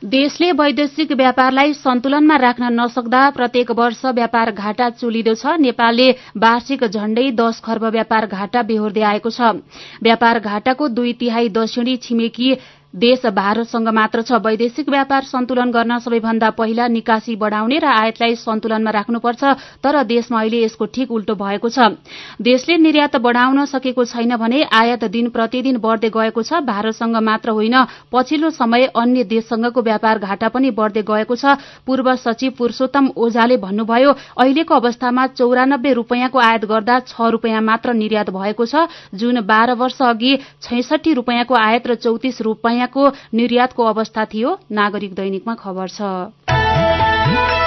देशले 0.03 0.51
वैदेशिक 0.53 1.13
व्यापारलाई 1.13 1.73
सन्तुलनमा 1.75 2.37
राख्न 2.37 2.67
नसक्दा 2.73 3.23
प्रत्येक 3.31 3.71
वर्ष 3.71 4.05
व्यापार 4.15 4.51
घाटा 4.53 4.89
चुलिँदो 4.95 5.35
छ। 5.35 5.59
नेपालले 5.59 6.11
वार्षिक 6.39 6.85
झण्डै 6.87 7.25
दश 7.35 7.59
खर्ब 7.67 7.85
व्यापार 7.91 8.27
घाटा 8.29 8.63
बेहोर्दै 8.63 9.03
आएको 9.03 9.31
छ। 9.31 9.59
व्यापार 10.03 10.39
घाटाको 10.39 10.89
दुई 10.95 11.13
तिहाई 11.19 11.49
दक्षिणी 11.51 11.97
छिमेकी 11.99 12.55
देश 12.95 13.25
भारतसँग 13.29 13.89
मात्र 13.89 14.23
छ 14.23 14.33
वैदेशिक 14.45 14.89
व्यापार 14.89 15.25
सन्तुलन 15.25 15.71
गर्न 15.71 15.99
सबैभन्दा 16.01 16.49
पहिला 16.57 16.87
निकासी 16.89 17.35
बढ़ाउने 17.37 17.79
र 17.79 17.85
आयातलाई 17.85 18.35
सन्तुलनमा 18.35 18.91
राख्नुपर्छ 18.91 19.45
तर 19.85 20.03
देशमा 20.05 20.41
अहिले 20.41 20.63
यसको 20.65 20.85
ठिक 20.97 21.11
उल्टो 21.13 21.35
भएको 21.37 21.69
छ। 21.69 21.79
देशले 22.41 22.77
निर्यात 22.79 23.17
बढ़ाउन 23.21 23.65
सकेको 23.67 24.05
छैन 24.05 24.37
भने 24.37 24.63
आयात 24.73 25.05
दिन 25.07 25.29
प्रतिदिन 25.29 25.77
बढ़दै 25.79 26.09
गएको 26.09 26.43
छ 26.43 26.61
भारतसँग 26.65 27.17
मात्र 27.21 27.51
होइन 27.51 27.77
पछिल्लो 28.09 28.51
समय 28.57 28.87
अन्य 28.97 29.25
देशसँगको 29.27 29.83
व्यापार 29.83 30.19
घाटा 30.21 30.49
पनि 30.49 30.71
बढ़दै 30.73 31.03
गएको 31.05 31.37
छ 31.37 31.61
पूर्व 31.87 32.15
सचिव 32.17 32.57
पुरूषोत्तम 32.59 33.11
ओझाले 33.19 33.57
भन्नुभयो 33.59 34.17
अहिलेको 34.39 34.75
अवस्थामा 34.75 35.27
चौरानब्बे 35.37 35.93
रूपियाँको 35.93 36.39
आयात 36.41 36.65
गर्दा 36.65 36.99
छ 37.05 37.31
रूपियाँ 37.37 37.61
मात्र 37.63 37.95
निर्यात 37.95 38.31
भएको 38.33 38.67
छ 38.67 38.89
जुन 39.15 39.41
बाह्र 39.45 39.77
वर्ष 39.77 40.03
अघि 40.09 40.37
छैसठी 40.63 41.13
रूपियाँको 41.15 41.55
आयात 41.61 41.87
र 41.87 41.95
चौतिस 42.01 42.41
रूपियाँ 42.43 42.77
को 42.87 43.13
निर्यातको 43.35 43.85
अवस्था 43.85 44.25
थियो। 44.25 44.59
नागरिक 44.73 45.15
दैनिकमा 45.15 45.55
खबर 45.55 45.89
छ। 45.89 47.58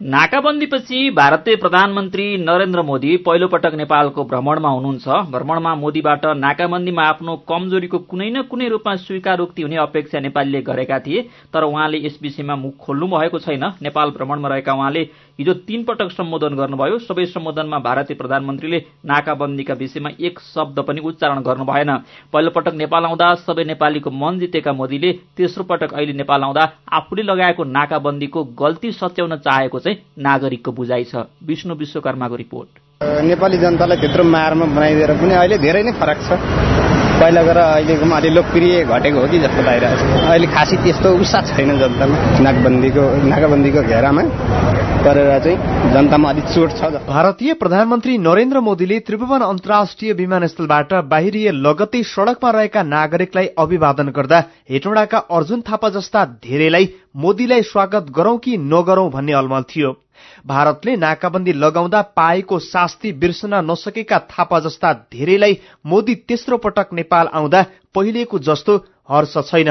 नाकाबन्दीपछि 0.00 0.98
भारतीय 1.10 1.56
प्रधानमन्त्री 1.56 2.24
नरेन्द्र 2.36 2.82
मोदी 2.82 3.16
पहिलो 3.16 3.48
पटक 3.48 3.74
नेपालको 3.74 4.24
भ्रमणमा 4.24 4.68
हुनुहुन्छ। 4.68 5.08
भ्रमणमा 5.30 5.74
मोदीबाट 5.74 6.24
नाकाबन्दीमा 6.36 7.02
आफ्नो 7.04 7.36
कमजोरीको 7.48 7.98
कुनै 8.08 8.30
न 8.30 8.42
कुनै 8.48 8.68
रूपमा 8.68 8.94
स्वीकारोक्ति 8.96 9.62
हुने 9.62 9.76
अपेक्षा 9.76 10.20
नेपालीले 10.20 10.62
गरेका 10.62 10.98
थिए। 10.98 11.22
तर 11.52 11.64
उहाँले 11.64 11.98
यस 12.06 12.18
विषयमा 12.22 12.56
मुख 12.56 12.76
खोल्नु 12.80 13.06
भएको 13.08 13.38
छैन। 13.38 13.64
नेपाल 13.82 14.10
भ्रमणमा 14.16 14.48
रहेका 14.48 14.72
उहाँले 14.72 15.02
हिजो 15.38 15.52
तीन 15.68 15.84
पटक 15.84 16.10
सम्बोधन 16.12 16.56
गर्नुभयो। 16.56 16.98
सबै 17.00 17.26
सम्बोधनमा 17.26 17.78
भारतीय 17.80 18.16
प्रधानमन्त्रीले 18.16 18.78
नाकाबन्दीका 19.04 19.74
विषयमा 19.74 20.10
एक 20.18 20.40
शब्द 20.40 20.80
पनि 20.88 21.00
उच्चारण 21.02 21.42
गर्नु 21.42 21.64
भएन। 21.64 21.92
पहिलो 22.32 22.50
पटक 22.50 22.74
नेपाल 22.74 23.04
आउँदा 23.04 23.34
सबै 23.44 23.64
नेपालीको 23.66 24.10
मन 24.12 24.38
जितेका 24.38 24.72
मोदीले 24.72 25.12
तेस्रो 25.36 25.64
पटक 25.64 25.92
अहिले 25.92 26.12
नेपाल 26.14 26.42
आउँदा 26.42 26.64
आफूले 26.88 27.22
लगाएको 27.22 27.64
नाकाबन्दीको 27.68 28.44
गल्ती 28.56 28.92
सच्याउन 28.92 29.36
चाहेको 29.38 29.78
चाहिँ 29.78 29.89
नागरिकको 30.18 30.72
बुझाइ 30.72 31.04
छ। 31.04 31.14
विष्णु 31.46 31.74
विश्वकर्माको 31.74 32.36
रिपोर्ट। 32.36 32.70
नेपाली 33.02 33.58
जनतालाई 33.58 33.96
त्यत्रो 33.96 34.24
मारमा 34.24 34.66
बनाइदिएर 34.66 35.12
पनि 35.12 35.34
अहिले 35.34 35.58
धेरै 35.58 35.82
नै 35.82 35.92
फरक 35.92 36.18
छ। 36.26 36.89
पहिला 37.20 37.42
गएर 37.42 37.58
अहिलेकोमा 37.58 38.16
अलि 38.16 38.28
लोकप्रिय 38.30 38.84
घटेको 38.84 39.20
हो 39.20 39.26
कि 39.28 39.38
जस्तो 39.38 39.62
लागिरहेको 39.62 40.04
अहिले 40.24 40.46
खासै 40.56 40.76
त्यस्तो 40.84 41.08
उत्साह 41.20 41.42
छैन 41.48 41.70
जनतामा 41.80 42.16
नाकबन्दीको 42.46 43.02
नाकाबन्दीको 43.28 43.80
घेरामा। 43.92 44.22
गरेर 45.04 45.28
चाहिँ 45.44 45.92
जनतामा 45.92 46.28
अलिक 46.30 46.46
चोट 46.54 46.70
छ 46.78 46.82
भारतीय 47.08 47.52
प्रधानमन्त्री 47.60 48.16
नरेन्द्र 48.20 48.60
मोदीले 48.60 48.98
त्रिभुवन 49.06 49.42
अन्तर्राष्ट्रिय 49.42 50.12
विमानस्थलबाट 50.12 50.92
बाहिरिए 51.12 51.50
लगत्तै 51.60 52.02
सड़कमा 52.08 52.50
रहेका 52.56 52.82
नागरिकलाई 52.88 53.46
अभिवादन 53.58 54.08
गर्दा 54.16 54.38
हेटौँडाका 54.70 55.18
अर्जुन 55.36 55.60
थापा 55.68 55.88
जस्ता 55.96 56.24
धेरैलाई 56.44 56.92
मोदीलाई 57.16 57.62
स्वागत 57.72 58.12
गरौं 58.16 58.36
कि 58.38 58.56
नगरौं 58.72 59.10
भन्ने 59.10 59.32
अलमल 59.40 59.62
थियो। 59.70 59.90
भारतले 60.46 60.96
नाकाबन्दी 60.96 61.52
लगाउँदा 61.52 62.00
पाएको 62.16 62.58
शास्ति 62.58 63.12
बिर्सन 63.12 63.54
नसकेका 63.70 64.18
थापा 64.30 64.58
जस्ता 64.60 64.92
धेरैलाई 65.12 65.58
मोदी 65.86 66.14
तेस्रो 66.28 66.56
पटक 66.56 66.92
नेपाल 66.92 67.28
आउँदा 67.32 67.64
पहिलेको 67.94 68.38
जस्तो 68.40 68.76
हर्ष 69.10 69.34
छैन। 69.48 69.70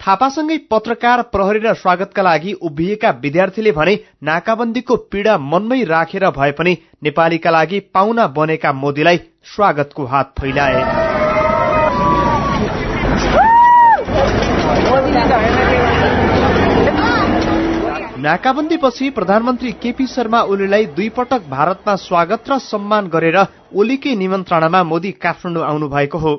थापासँगै 0.00 0.56
पत्रकार 0.70 1.22
प्रहरी 1.32 1.58
र 1.58 1.74
स्वागतका 1.74 2.22
लागि 2.22 2.52
उभिएका 2.62 3.10
विद्यार्थीले 3.22 3.72
भने 3.72 3.94
नाकाबन्दीको 4.22 4.96
पीड़ा 5.12 5.36
मनमै 5.38 5.82
राखेर 5.84 6.24
भए 6.30 6.52
पनि 6.52 6.76
नेपालीका 7.02 7.50
लागि 7.50 7.80
पाहुना 7.94 8.26
बनेका 8.36 8.72
मोदीलाई 8.74 9.18
स्वागतको 9.46 10.04
हात 10.04 10.34
फैलाए। 10.40 10.80
नाकाबन्दीपछि 18.22 19.08
प्रधानमन्त्री 19.10 19.70
केपी 19.82 20.06
शर्मा 20.06 20.40
ओलीलाई 20.46 20.84
दुई 20.94 21.08
पटक 21.08 21.46
भारतमा 21.50 21.94
स्वागत 21.96 22.50
र 22.50 22.58
सम्मान 22.62 23.06
गरेर 23.08 23.38
ओलीकै 23.74 24.14
निमन्त्रणामा 24.14 24.82
मोदी 24.84 25.10
काठमाडौँ 25.18 25.64
आउनु 25.66 25.88
भएको 25.88 26.18
हो। 26.18 26.34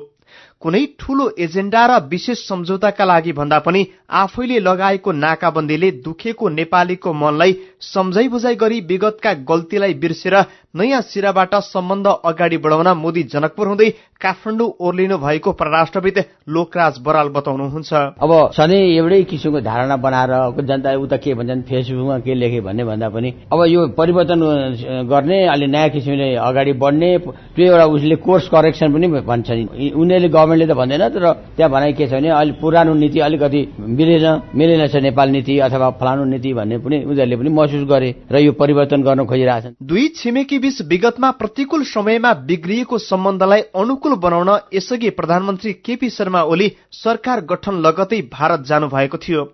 कुनै 0.64 0.84
ठूलो 1.00 1.24
एजेण्डा 1.44 1.82
र 1.86 1.92
विशेष 2.08 2.38
सम्झौताका 2.48 3.04
लागि 3.04 3.32
भन्दा 3.38 3.58
पनि 3.60 3.80
आफैले 4.16 4.58
लगाएको 4.60 5.12
नाकाबन्दीले 5.14 5.90
दुखेको 6.04 6.48
नेपालीको 6.50 7.12
मनलाई 7.14 7.52
सम्झै 7.84 8.26
बुझाइ 8.34 8.54
गरी 8.62 8.80
विगतका 8.88 9.32
गल्तीलाई 9.44 9.94
बिर्सेर 10.02 10.36
नयाँ 10.74 11.00
सिराबाट 11.04 11.54
सम्बन्ध 11.64 12.06
अगाडि 12.24 12.56
बढाउन 12.64 12.88
मोदी 12.98 13.22
जनकपुर 13.32 13.66
हुँदै 13.68 13.88
काठमाडौँ 14.20 14.68
ओर्लिनु 14.80 15.16
भएको 15.18 15.52
परराष्ट्रविद 15.60 16.18
लोकराज 16.48 16.94
बराल 17.06 17.28
बताउनुहुन्छ। 17.36 17.92
अब 18.24 18.32
सधैँ 18.56 18.80
एउटै 18.96 19.22
किसिमको 19.30 19.60
धारणा 19.60 19.96
बनाएर 20.00 20.32
जनता 20.64 20.94
उता 20.96 21.16
के 21.16 21.34
भन्छन् 21.34 21.62
फेसबुकमा 21.68 22.18
के 22.24 22.34
लेखे 22.34 22.60
भन्ने 22.66 22.84
भन्दा 22.84 23.08
पनि 23.12 23.30
अब 23.52 23.64
यो 23.68 23.86
परिवर्तन 24.00 24.40
गर्ने 25.12 25.38
अलि 25.46 25.66
नयाँ 25.66 25.90
किसिमले 25.90 26.34
अगाडि 26.40 26.72
बढ्ने 26.80 27.10
त्यो 27.54 27.64
एउटा 27.66 27.86
उसले 27.94 28.16
कोर्स 28.24 28.48
करेक्सन 28.48 28.92
पनि 28.94 29.06
भन्छ 29.30 29.48
उनीहरूले 29.94 30.28
गभर्मेन्टले 30.54 30.66
त 30.66 30.76
भन्दैन 30.76 31.08
तर 31.10 31.32
त्यहाँ 31.56 31.70
भनाइ 31.70 31.92
के 31.92 32.06
छ 32.06 32.12
भने 32.12 32.28
अहिले 32.30 32.52
पुरानो 32.60 32.94
नीति 32.94 33.20
अलिकति 33.20 33.60
मिलेन 33.78 34.86
छ 34.88 34.96
नेपाल 34.96 35.28
नीति 35.30 35.58
अथवा 35.58 35.90
फलानु 36.00 36.24
नीति 36.24 36.52
भन्ने 36.54 36.78
पनि 36.78 36.96
उनीहरूले 37.04 37.36
पनि 37.36 37.50
महसुस 37.50 37.84
गरे 37.88 38.10
र 38.30 38.36
यो 38.38 38.52
परिवर्तन 38.52 39.02
गर्न 39.02 39.24
खोजिरहेछन्। 39.26 39.74
दुई 39.82 40.08
छिमेकी 40.16 40.58
बीच 40.58 40.82
विगतमा 40.82 41.30
प्रतिकूल 41.30 41.84
समयमा 41.84 42.32
बिग्रिएको 42.46 42.98
सम्बन्धलाई 43.00 43.60
अनुकूल 43.74 44.14
बनाउन 44.16 44.50
यसअघि 44.74 45.10
प्रधानमन्त्री 45.10 45.72
केपी 45.84 46.10
शर्मा 46.10 46.42
ओली 46.44 46.68
सरकार 46.92 47.40
गठन 47.50 47.74
लगतै 47.86 48.20
भारत 48.32 48.64
जानु 48.66 48.88
भएको 48.88 49.18
थियो। 49.18 49.44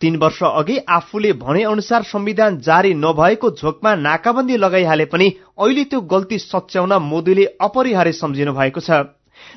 तीन 0.00 0.16
वर्ष 0.16 0.42
अघि 0.44 0.76
आफूले 0.90 1.32
भने 1.32 1.62
अनुसार 1.64 2.02
संविधान 2.02 2.58
जारी 2.60 2.92
नभएको 2.94 3.50
झोकमा 3.52 3.94
नाकाबन्दी 3.96 4.56
लगाइहाले 4.56 5.04
पनि 5.04 5.28
अहिले 5.56 5.84
त्यो 5.84 6.00
गल्ती 6.12 6.38
सच्याउन 6.38 6.92
मोदीले 7.02 7.44
अपरिहार्य 7.60 8.12
सम्झिनु 8.12 8.52
भएको 8.52 8.80
छ। 8.80 8.90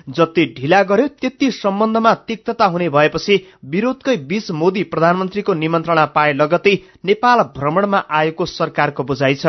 जति 0.10 0.46
ढिला 0.58 0.82
गर्यो 0.84 1.08
त्यति 1.22 1.52
सम्बन्धमा 1.52 2.14
तिक्तता 2.28 2.66
हुने 2.66 2.90
भएपछि 2.90 3.36
विरोधकै 3.66 4.16
बीच 4.28 4.52
मोदी 4.52 4.84
प्रधानमन्त्रीको 4.84 5.54
निमन्त्रणा 5.54 6.06
पाए 6.06 6.34
लगतै 6.34 6.76
नेपाल 7.06 7.40
भ्रमणमा 7.58 8.04
आएको 8.10 8.46
सरकारको 8.46 9.04
बुझाइ 9.04 9.36
छ। 9.36 9.46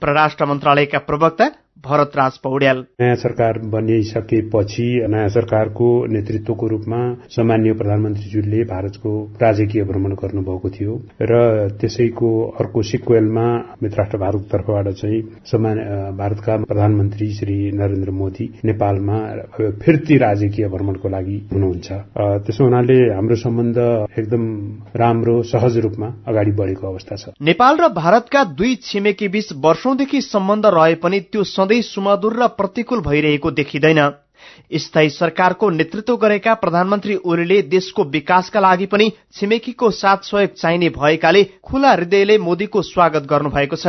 परराष्ट्र 0.00 0.44
मन्त्रालयका 0.46 0.98
प्रवक्ता 0.98 1.46
भरतराज 1.86 2.36
पौड्याल। 2.38 2.78
नयाँ 3.00 3.16
सरकार 3.16 3.58
बनिसकेपछि 3.72 4.88
नयाँ 5.10 5.28
सरकारको 5.30 5.88
नेतृत्वको 6.12 6.66
रूपमा 6.68 7.00
सामान्य 7.30 7.72
प्रधानमन्त्रीज्यूले 7.74 8.62
भारतको 8.64 9.12
राजकीय 9.42 9.84
भ्रमण 9.84 10.12
गर्नुभएको 10.22 10.70
थियो 10.70 10.94
र 11.22 11.32
त्यसैको 11.80 12.30
अर्को 12.60 12.82
सिक्वेलमा 12.82 13.46
मित्रराष्ट्र 13.82 14.18
भारतको 14.18 14.48
तर्फबाट 14.52 14.88
चाहिँ 15.00 15.20
भारतका 16.18 16.56
प्रधानमन्त्री 16.64 17.30
श्री 17.34 17.56
नरेन्द्र 17.72 18.10
मोदी 18.12 18.46
नेपालमा 18.64 19.18
फिर्ती 19.82 20.16
राजकीय 20.18 20.68
भ्रमणको 20.68 21.08
लागि 21.08 21.38
हुनुहुन्छ। 21.52 21.88
त्यसो 22.46 22.64
हुनाले 22.64 22.98
हाम्रो 23.14 23.36
सम्बन्ध 23.36 23.78
एकदम 24.18 24.44
राम्रो 24.96 25.36
सहज 25.50 25.78
रूपमा 25.84 26.08
अगाडि 26.28 26.52
बढेको 26.58 26.86
अवस्था 26.86 27.16
छ। 27.16 27.34
नेपाल 27.42 27.76
र 27.80 27.88
भारतका 27.94 28.44
दुई 28.54 28.74
छिमेकी 28.82 29.28
बीच 29.28 29.52
वर्षौंदेखि 29.64 30.20
सम्बन्ध 30.22 30.66
रहे 30.74 30.94
पनि 31.02 31.20
त्यो 31.32 31.42
सधैँ 31.72 31.82
सुमधुर 31.82 32.42
र 32.42 32.46
प्रतिकूल 32.46 33.00
भइरहेको 33.00 33.50
देखिँदैन। 33.50 34.12
स्थायी 34.74 35.10
सरकारको 35.10 35.70
नेतृत्व 35.70 36.16
गरेका 36.16 36.54
प्रधानमन्त्री 36.54 37.14
ओलीले 37.16 37.62
देशको 37.62 38.04
विकासका 38.04 38.60
लागि 38.60 38.86
पनि 38.86 39.12
छिमेकीको 39.32 39.90
साथ 39.90 40.16
सहयोग 40.16 40.50
चाहिने 40.52 40.88
भएकाले 40.88 41.44
खुला 41.64 41.92
हृदयले 41.92 42.38
मोदीको 42.38 42.82
स्वागत 42.82 43.22
गर्नुभएको 43.22 43.76
छ। 43.76 43.86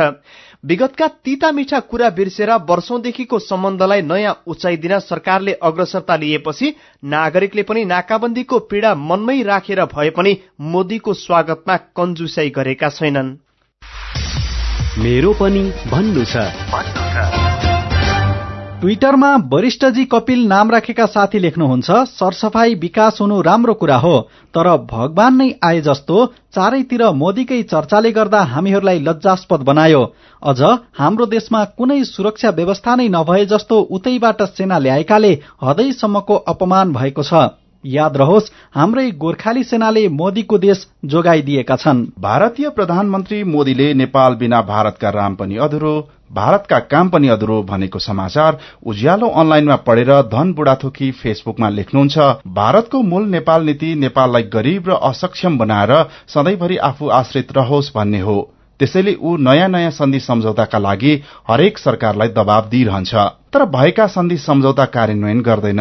विगतका 0.64 1.08
तीता 1.08 1.52
मिठा 1.52 1.80
कुरा 1.80 2.10
बिर्सेर 2.10 2.50
वर्षौंदेखिको 2.50 3.38
सम्बन्धलाई 3.38 4.02
नयाँ 4.02 4.42
उचाइ 4.46 4.76
दिन 4.76 4.98
सरकारले 4.98 5.52
अग्रसरता 5.52 6.16
लिएपछि 6.16 6.74
नागरिकले 7.04 7.62
पनि 7.62 7.84
नाकाबन्दीको 7.84 8.58
पीड़ा 8.58 8.94
मनमै 8.94 9.42
राखेर 9.42 9.84
भए 9.84 10.10
पनि 10.10 10.32
मोदीको 10.60 11.14
स्वागतमा 11.14 11.76
कन्जुसाई 11.76 12.50
गरेका 12.50 12.88
छैनन्। 12.88 13.36
ट्विटरमा 18.84 19.28
वरिष्ठजी 19.52 20.04
कपिल 20.04 20.40
नाम 20.46 20.70
राखेका 20.70 21.04
साथी 21.06 21.38
लेख्नुहुन्छ 21.38 21.90
सरसफाई 22.08 22.74
विकास 22.74 23.18
हुनु 23.20 23.40
राम्रो 23.42 23.74
कुरा 23.74 23.96
हो 23.96 24.12
तर 24.54 24.68
भगवान 24.90 25.36
नै 25.36 25.46
आए 25.64 25.80
जस्तो 25.80 26.26
चारैतिर 26.54 27.06
मोदीकै 27.14 27.62
चर्चाले 27.62 28.12
गर्दा 28.12 28.42
हामीहरूलाई 28.50 28.98
लज्जास्पद 29.00 29.64
बनायो। 29.64 30.02
अझ 30.42 30.60
हाम्रो 30.98 31.26
देशमा 31.28 31.64
कुनै 31.78 32.02
सुरक्षा 32.04 32.50
व्यवस्था 32.52 32.96
नै 32.96 33.08
नभए 33.08 33.44
जस्तो 33.48 33.80
उतैबाट 33.90 34.42
सेना 34.52 34.78
ल्याएकाले 34.78 35.32
हदैसम्मको 35.62 36.36
अपमान 36.48 36.92
भएको 36.92 37.22
छ। 37.22 37.48
याद 37.84 38.16
रहोस् 38.16 38.52
हाम्रै 38.74 39.10
गोर्खाली 39.22 39.62
सेनाले 39.64 40.02
मोदीको 40.10 40.58
देश 40.58 40.86
जोगाइदिएका 41.04 41.76
छन्। 41.76 42.04
भारतीय 42.20 42.68
प्रधानमन्त्री 42.70 43.42
मोदीले 43.46 43.88
नेपाल 43.94 44.34
बिना 44.34 44.60
भारतका 44.68 45.10
राम 45.10 45.34
पनि 45.34 45.56
अधुरो 45.64 45.94
भारतका 46.34 46.78
काम 46.90 47.08
पनि 47.08 47.28
अधुरो 47.28 47.62
भनेको 47.62 47.98
समाचार 47.98 48.58
उज्यालो 48.86 49.28
अनलाइनमा 49.34 49.76
पढेर 49.86 50.10
धन 50.32 50.52
बुढाथोकी 50.54 51.10
फेसबुकमा 51.12 51.68
लेख्नुहुन्छ 51.68 52.18
भारतको 52.54 53.02
मूल 53.02 53.28
नेपाल 53.28 53.64
नीति 53.64 53.94
नेपाललाई 53.96 54.42
गरीब 54.54 54.88
र 54.88 54.98
असक्षम 55.04 55.58
बनाएर 55.58 55.92
सधैँभरि 56.28 56.76
आफू 56.88 57.08
आश्रित 57.12 57.52
रहोस् 57.56 57.94
भन्ने 57.96 58.20
हो। 58.20 58.38
त्यसैले 58.80 59.14
ऊ 59.14 59.36
नयाँ 59.36 59.68
नयाँ 59.68 59.90
सन्धि 59.90 60.20
सम्झौताका 60.20 60.78
लागि 60.78 61.12
हरेक 61.48 61.78
सरकारलाई 61.78 62.28
दबाव 62.28 62.68
दिइरहन्छ। 62.68 63.14
तर 63.52 63.64
भएका 63.70 64.06
सन्धि 64.06 64.36
सम्झौता 64.38 64.84
कार्यान्वयन 64.84 65.40
गर्दैन। 65.40 65.80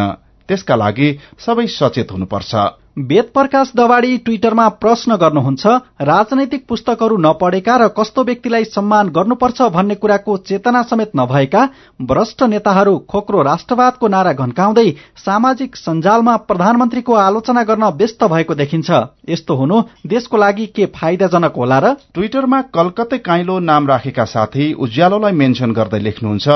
त्यसका 0.50 0.76
लागि 0.76 1.10
सबै 1.40 1.68
सचेत 1.68 2.12
हुनुपर्छ। 2.12 2.56
वेद 2.98 3.30
प्रकाश 3.34 3.72
दवाडी 3.76 4.18
ट्विटरमा 4.18 4.68
प्रश्न 4.82 5.16
गर्नुहुन्छ 5.16 5.68
राजनैतिक 6.02 6.66
पुस्तकहरू 6.70 7.16
नपढेका 7.18 7.78
र 7.78 7.88
कस्तो 7.90 8.24
व्यक्तिलाई 8.24 8.64
सम्मान 8.66 9.08
गर्नुपर्छ 9.10 9.62
भन्ने 9.74 9.96
कुराको 9.96 10.36
चेतना 10.50 10.82
समेत 10.84 11.12
नभएका 11.16 11.64
भ्रष्ट 12.02 12.44
नेताहरू 12.44 12.98
खोक्रो 13.10 13.42
राष्ट्रवादको 13.42 14.08
नारा 14.08 14.34
घन्काउँदै 14.36 14.86
सामाजिक 15.18 15.76
सञ्जालमा 15.76 16.36
प्रधानमन्त्रीको 16.46 17.14
आलोचना 17.16 17.64
गर्न 17.64 17.90
व्यस्त 17.98 18.24
भएको 18.26 18.56
देखिन्छ। 18.56 18.92
यस्तो 19.30 19.56
हुनु 19.56 19.82
देशको 20.06 20.38
लागि 20.38 20.66
के 20.68 20.86
फाइदाजनक 20.94 21.54
होला 21.58 21.80
र? 21.80 21.94
ट्विटरमा 22.14 22.62
कलकत्ते 22.78 23.18
काइलो 23.26 23.60
नाम 23.66 23.88
राखेका 23.88 24.26
साथै 24.28 24.72
उज्यालोलाई 24.78 25.32
मेन्सन 25.34 25.74
गर्दै 25.74 26.00
लेख्नुहुन्छ 26.00 26.48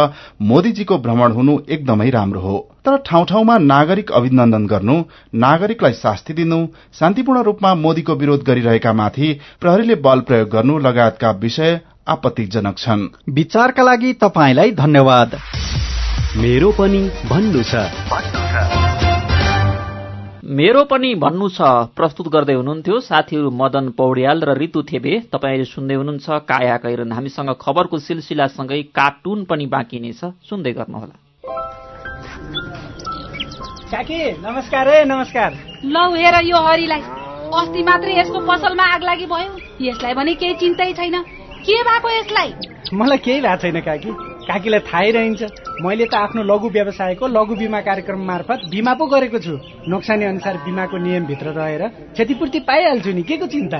मोदीजीको 0.41 0.97
भ्रमण 0.97 1.32
हुनु 1.32 1.60
एकदमै 1.69 2.10
राम्रो 2.10 2.39
हो। 2.39 2.58
तर 2.88 2.97
ठाउँ 2.97 3.26
ठाउँमा 3.26 3.58
नागरिक 3.58 4.12
अभिनन्दन 4.12 4.65
गर्नु 4.67 4.93
नागरिकलाई 5.36 5.93
शास्ति 5.93 6.34
दिनु 6.34 6.60
शान्तिपूर्ण 7.00 7.41
रूपमा 7.43 7.73
मोदीको 7.76 8.15
विरोध 8.15 8.43
गरिरहेका 8.43 8.93
माथि 8.93 9.28
प्रहरीले 9.62 9.95
बल 9.95 10.19
प्रयोग 10.21 10.50
गर्नु 10.50 10.78
लगायतका 10.78 11.32
विषय 11.43 11.80
आपत्तिजनक 12.08 12.78
छन्। 12.78 13.04
विचारका 13.34 13.84
लागि 13.84 14.13
तपाईँलाई 14.13 14.71
धन्यवाद। 14.71 15.36
मेरो 16.38 16.71
पनि 16.71 17.02
भन्नु 17.28 17.63
छ। 17.63 17.84
मेरो 20.47 20.84
पनि 20.86 21.13
भन्नु 21.15 21.50
छ 21.50 21.91
प्रस्तुत 21.91 22.28
गर्दै 22.32 22.54
हुनुहुन्थ्यो 22.54 23.00
साथीहरू 23.04 23.52
मदन 23.52 23.89
पौड्याल 24.00 24.47
र 24.47 24.58
ऋतु 24.63 24.88
थेबे। 24.88 25.19
तपाईँले 25.36 25.65
सुन्दै 25.65 25.95
हुनुहुन्छ 25.95 26.30
काया 26.47 26.78
कैरन। 26.78 27.12
हामीसँग 27.12 27.56
खबरको 27.60 28.00
सिलसिलासँगै 28.00 28.82
कार्टुन 28.95 29.43
पनि 29.43 29.65
बाँकी 29.67 30.00
नै 30.00 30.12
छ 30.15 30.32
सुन्दै 30.47 30.71
गर्नुहोला। 30.71 31.27
काकी 33.88 34.32
नमस्कार 34.32 34.88
है 34.88 35.06
नमस्कार। 35.06 35.54
लौ 35.86 36.15
हेर 36.15 36.36
यो 36.43 36.58
हरिलाई। 36.58 37.02
अस्ति 37.56 37.84
मात्रै 37.84 38.19
यसको 38.19 38.39
पसलमा 38.39 38.84
आग 38.84 39.04
लागि 39.04 39.26
भयो। 39.26 39.52
यसलाई 39.82 40.13
भने 40.13 40.34
केही 40.34 40.54
चिन्तै 40.54 40.93
छैन। 40.93 41.21
के 41.63 41.78
भएको 41.84 42.10
यसलाई? 42.10 42.54
मलाई 42.93 43.17
केही 43.17 43.41
भएको 43.41 43.58
छैन 43.58 43.80
काकी। 43.80 44.12
काकीलाई 44.47 44.80
थाहै 44.80 45.12
रहन्छ। 45.12 45.43
मैले 45.82 46.06
त 46.06 46.15
आफ्नो 46.15 46.43
लघु 46.43 46.69
व्यवसायको 46.69 47.28
लघु 47.28 47.56
बिमा 47.56 47.82
कार्यक्रम 47.82 48.19
मार्फत 48.28 48.60
बिमा 48.69 48.93
पो 48.93 49.06
गरेको 49.08 49.39
छु। 49.39 49.56
नोक्सानी 49.88 50.26
अनुसार 50.26 50.58
बिमाको 50.58 50.97
नियमभित्र 50.97 51.47
रहेर 51.56 51.88
क्षतिपूर्ति 51.88 52.60
पाइहाल्छु 52.60 53.10
नि। 53.10 53.23
के 53.23 53.38
को 53.38 53.47
चिन्ता? 53.47 53.80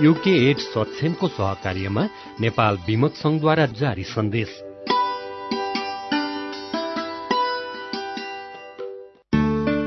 युके 0.00 0.30
एड 0.50 0.58
सक्षमको 0.58 1.28
सहकार्यमा 1.28 2.02
नेपाल 2.40 2.76
विमक 2.86 3.14
संघद्वारा 3.14 3.66
जारी 3.80 4.02
सन्देश। 4.02 4.60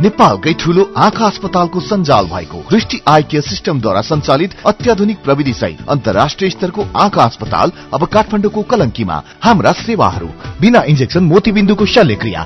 नेपालकै 0.01 0.53
ठूलो 0.53 0.83
आँखा 0.97 1.25
अस्पतालको 1.25 1.79
सञ्जाल 1.79 2.25
भएको 2.25 2.61
दृष्टि 2.71 2.99
आई 3.07 3.23
केयर 3.23 3.43
सिस्टमद्वारा 3.43 4.01
सञ्चालित 4.01 4.55
अत्याधुनिक 4.65 5.23
प्रविधि 5.23 5.53
सहित 5.53 5.89
अन्तर्राष्ट्रिय 5.89 6.49
स्तरको 6.49 6.85
आँखा 6.95 7.23
अस्पताल 7.23 7.71
अब 7.93 8.05
काठमाडौँको 8.13 8.61
कलङ्कीमा 8.61 9.21
हाम्रा 9.43 9.71
सेवाहरू 9.81 10.27
बिना 10.61 10.83
इन्जेक्सन 10.87 11.23
मोतीबिन्दुको 11.23 11.85
शल्यक्रिया 11.95 12.45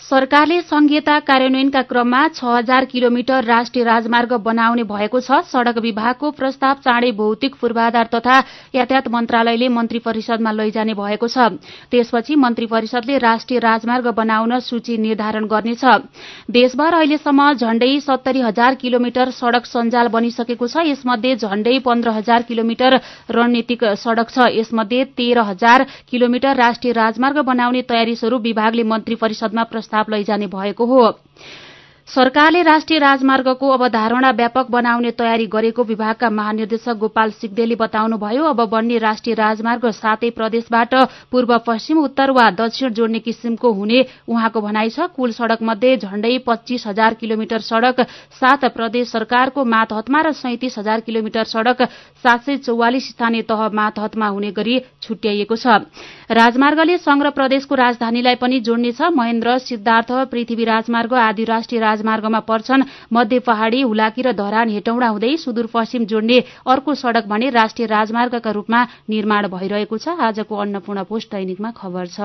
सरकारले 0.00 0.60
संघीयता 0.60 1.18
कार्यान्वयनका 1.20 1.80
क्रममा 1.82 2.20
छ 2.28 2.44
हजार 2.46 2.84
किलोमिटर 2.84 3.44
राष्ट्रिय 3.44 3.84
राजमार्ग 3.84 4.32
बनाउने 4.44 4.82
भएको 4.84 5.20
छ। 5.20 5.38
सड़क 5.48 5.78
विभागको 5.80 6.30
प्रस्ताव 6.30 6.74
चाँडै 6.84 7.10
भौतिक 7.16 7.54
पूर्वाधार 7.60 8.08
तथा 8.14 8.38
यातायात 8.74 9.08
मन्त्रालयले 9.08 9.68
मन्त्री 9.68 9.98
परिषदमा 10.04 10.52
लैजाने 10.52 10.94
भएको 10.94 11.28
छ। 11.28 11.46
त्यसपछि 11.90 12.34
मन्त्री 12.36 12.66
परिषदले 12.66 13.18
राष्ट्रिय 13.18 13.58
राजमार्ग 13.58 14.08
बनाउन 14.12 14.58
सूची 14.60 14.96
निर्धारण 14.98 15.46
गर्नेछ। 15.46 15.84
देशभर 16.50 16.94
अहिलेसम्म 16.94 17.52
झण्डै 17.54 17.90
सत्तरी 18.00 18.40
हजार 18.40 18.74
किलोमिटर 18.76 19.30
सड़क 19.30 19.64
सञ्जाल 19.66 20.08
बनिसकेको 20.10 20.66
छ। 20.68 20.84
यसमध्ये 20.84 21.36
झण्डै 21.38 21.78
पन्ध्र 21.80 22.10
हजार 22.18 22.42
किलोमिटर 22.50 22.98
रणनीतिक 23.30 23.84
सड़क 24.04 24.34
छ। 24.36 24.50
यसमध्ये 24.52 25.04
तेह्र 25.16 25.48
हजार 25.48 25.86
किलोमिटर 26.10 26.56
राष्ट्रिय 26.56 26.92
राजमार्ग 26.92 27.40
बनाउने 27.46 27.82
तयारी 27.88 28.16
स्वरूप 28.16 28.42
विभागले 28.42 28.82
मन्त्री 28.92 29.14
परिषदमा 29.24 29.62
प्रस्ताव 29.84 30.04
लैजाने 30.10 30.46
भएको 30.46 30.84
हो। 30.86 31.02
सरकारले 32.08 32.62
राष्ट्रिय 32.62 32.98
राजमार्गको 32.98 33.68
अवधारणा 33.72 34.30
व्यापक 34.30 34.66
बनाउने 34.70 35.10
तयारी 35.18 35.46
गरेको 35.52 35.82
विभागका 35.84 36.28
महानिर्देशक 36.30 36.96
गोपाल 36.98 37.30
सिग्देले 37.32 37.74
बताउनुभयो 37.74 38.44
अब 38.44 38.60
बन्ने 38.70 38.98
राष्ट्रिय 38.98 39.34
राजमार्ग 39.34 39.86
सातै 39.90 40.30
प्रदेशबाट 40.30 40.94
पूर्व 41.32 41.56
पश्चिम 41.66 41.98
उत्तर 41.98 42.30
वा 42.30 42.48
दक्षिण 42.60 42.92
जोड्ने 42.94 43.18
किसिमको 43.20 43.72
हुने 43.72 44.04
उहाँको 44.28 44.60
भनाइ 44.60 44.90
छ। 44.90 45.06
कुल 45.16 45.32
सड़क 45.32 45.62
मध्ये 45.62 45.96
झण्डै 45.96 46.36
पच्चीस 46.46 46.86
हजार 46.86 47.14
किलोमिटर 47.14 47.60
सड़क 47.62 48.00
सात 48.40 48.64
प्रदेश 48.76 49.08
सरकारको 49.10 49.64
मातहतमा 49.66 50.20
र 50.20 50.32
सैतिस 50.34 50.78
हजार 50.78 51.00
किलोमिटर 51.08 51.44
सड़क 51.46 51.82
सात 52.22 52.44
सय 52.44 52.56
चौवालिस 52.68 53.08
स्थानीय 53.10 53.42
तह 53.48 53.68
मातहतमा 53.72 54.28
हुने 54.28 54.52
गरी 54.52 54.78
छुट्याइएको 55.02 55.56
छ। 55.56 55.80
राजमार्गले 56.32 56.98
संघ 57.00 57.22
र 57.22 57.30
प्रदेशको 57.32 57.74
राजधानीलाई 57.74 58.34
पनि 58.36 58.60
जोड्नेछ। 58.60 59.02
महेन्द्र 59.16 59.58
सिद्धार्थ 59.64 60.12
पृथ्वी 60.30 60.64
राजमार्ग 60.64 61.14
आदि 61.24 61.44
राष्ट्रिय 61.46 61.80
राजमार्गमा 61.94 62.40
पर्छन्। 62.42 62.82
मध्य 63.12 63.38
पहाड़ी 63.46 63.80
हुलाकी 63.82 64.22
र 64.22 64.32
धरान 64.34 64.68
हेटौँडा 64.70 65.08
हुँदै 65.08 65.36
सुदूरपश्चिम 65.38 66.04
जोड्ने 66.04 66.38
अर्को 66.66 66.94
सड़क 66.96 67.24
भने 67.24 67.50
राष्ट्रिय 67.52 67.86
राजमार्गका 67.86 68.50
रूपमा 68.50 68.80
निर्माण 69.06 69.48
भइरहेको 69.48 69.98
छ। 69.98 70.18
आजको 70.20 70.56
अन्नपूर्ण 70.58 71.02
पोस्ट 71.04 71.30
दैनिकमा 71.30 71.70
खबर 71.72 72.06
छ। 72.08 72.18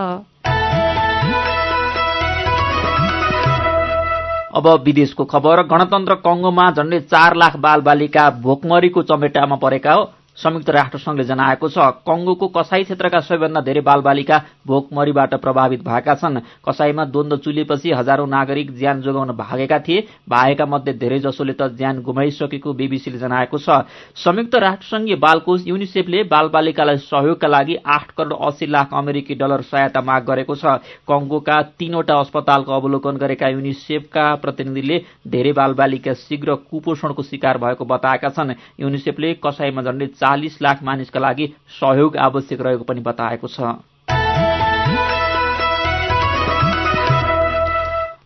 अब 4.50 4.68
विदेशको 4.84 5.24
खबर। 5.26 5.62
गणतन्त्र 5.64 6.14
कंगोमा 6.26 6.66
झण्डै 6.72 7.00
चार 7.06 7.36
लाख 7.36 7.56
बाल 7.62 7.82
बालिका 7.82 8.30
भोकमरीको 8.42 9.02
चमेटामा 9.06 9.56
परेका 9.56 9.94
हो। 9.94 10.04
संयुक्त 10.40 10.70
राष्ट्रसंघले 10.70 11.24
जनाएको 11.24 11.68
छ 11.70 11.78
कंगोको 12.08 12.48
कसाई 12.50 12.84
क्षेत्रका 12.84 13.20
सबैभन्दा 13.20 13.62
धेरै 13.62 13.82
बालबालिका 13.82 14.38
भोकमरीबाट 14.68 15.34
प्रभावित 15.36 15.82
भएका 15.84 16.14
छन्। 16.16 16.40
कसाईमा 16.64 17.04
द्वन्द 17.06 17.36
चुलेपछि 17.44 17.92
हजारौं 17.92 18.28
नागरिक 18.30 18.72
ज्यान 18.72 19.02
जोगाउन 19.02 19.32
भागेका 19.36 19.80
थिए। 19.80 20.08
भागेका 20.30 20.66
मध्ये 20.66 20.94
धेरै 20.96 21.20
जसोले 21.20 21.54
त 21.54 21.68
ज्यान 21.76 22.00
गुमाइसकेको 22.02 22.74
बीबीसीले 22.74 23.20
जनाएको 23.20 23.58
छ। 23.58 23.84
संयुक्त 24.16 24.56
राष्ट्रसंघीय 24.56 25.16
बालकोष 25.18 25.68
युनिसेफले 25.68 26.24
बालबालिकालाई 26.32 26.98
सहयोगका 27.04 27.48
लागि 27.50 27.76
आठ 27.76 28.12
करोड़ 28.16 28.40
अस्सी 28.40 28.66
लाख 28.68 28.94
अमेरिकी 28.94 29.36
डलर 29.36 29.62
सहायता 29.68 30.02
माग 30.02 30.24
गरेको 30.24 30.56
छ। 30.56 30.80
कंगोका 31.04 31.62
तीनवटा 31.76 32.16
अस्पतालको 32.16 32.72
अवलोकन 32.72 33.18
गरेका 33.18 33.48
युनिसेफका 33.50 34.26
प्रतिनिधिले 34.40 35.04
धेरै 35.28 35.52
बालबालिका 35.52 36.14
शीघ्र 36.16 36.56
कुपोषणको 36.72 37.24
शिकार 37.24 37.58
भएको 37.58 37.86
बताएका 37.86 38.30
छन्। 38.30 38.56
युनिसेफले 38.80 39.34
कसाईमा 39.44 39.82
झण्डै 39.82 40.08
चालिस 40.30 40.62
लाख 40.62 40.84
मानिसका 40.86 41.20
लागि 41.20 41.46
सहयोग 41.76 42.18
आवश्यक 42.24 42.62
रहेको 42.62 42.84
पनि 42.86 43.02
बताएको 43.04 43.48
छ। 43.50 43.78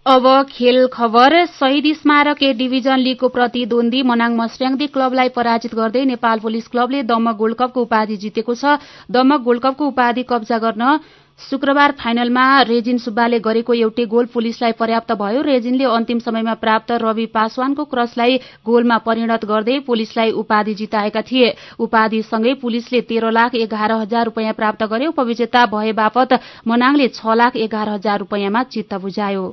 अब 0.04 0.26
खेल 0.50 0.88
खबर। 0.94 1.34
शहीद 1.50 1.86
स्मारक 1.96 2.42
ए 2.44 2.54
डिभिजन 2.54 3.00
लीगको 3.00 3.28
प्रतिद्वन्दी 3.30 4.02
मनाङ 4.04 4.36
मस्र्याङदी 4.36 4.88
क्लबलाई 4.92 5.30
पराजित 5.32 5.76
गर्दै 5.76 6.04
नेपाल 6.06 6.40
पुलिस 6.40 6.68
क्लबले 6.68 7.04
दमक 7.08 7.36
गोल्ड 7.38 7.56
कपको 7.58 7.82
उपाधि 7.82 8.18
जितेको 8.20 8.56
छ। 8.56 8.84
दमक 9.10 9.42
गोल्ड 9.42 9.62
कपको 9.64 9.88
उपाधि 9.88 10.24
कब्जा 10.28 10.58
गर्न 10.60 10.84
शुक्रबार 11.40 11.92
फाइनलमा 12.00 12.44
रेजिन 12.68 12.98
सुब्बाले 12.98 13.40
गरेको 13.40 13.74
एउटै 13.76 14.04
गोल 14.06 14.26
पुलिसलाई 14.34 14.72
पर्याप्त 14.80 15.12
भयो। 15.22 15.42
रेजिनले 15.42 15.86
अन्तिम 15.92 16.20
समयमा 16.20 16.54
प्राप्त 16.62 16.92
रवि 17.04 17.26
पासवानको 17.34 17.84
क्रसलाई 17.86 18.38
गोलमा 18.66 18.98
परिणत 19.08 19.46
गर्दै 19.46 19.80
पुलिसलाई 19.88 20.32
उपाधि 20.42 20.74
जिताएका 20.76 21.22
थिए। 21.24 21.50
उपाधिसँगै 21.80 22.54
पुलिसले 22.62 23.02
तेह्र 23.10 23.32
लाख 23.32 23.56
एघार 23.56 23.92
हजार 23.94 24.26
रूपियाँ 24.26 24.54
प्राप्त 24.54 24.84
गरे 24.94 25.08
उपविजेता 25.08 25.66
भए 25.74 25.92
बापत 25.94 26.40
मनाङले 26.68 27.08
छ 27.10 27.36
लाख 27.36 27.58
एघार 27.58 27.90
हजार 27.90 28.20
रूपियाँमा 28.20 28.64
चित्त 28.72 28.94
बुझायो। 29.04 29.46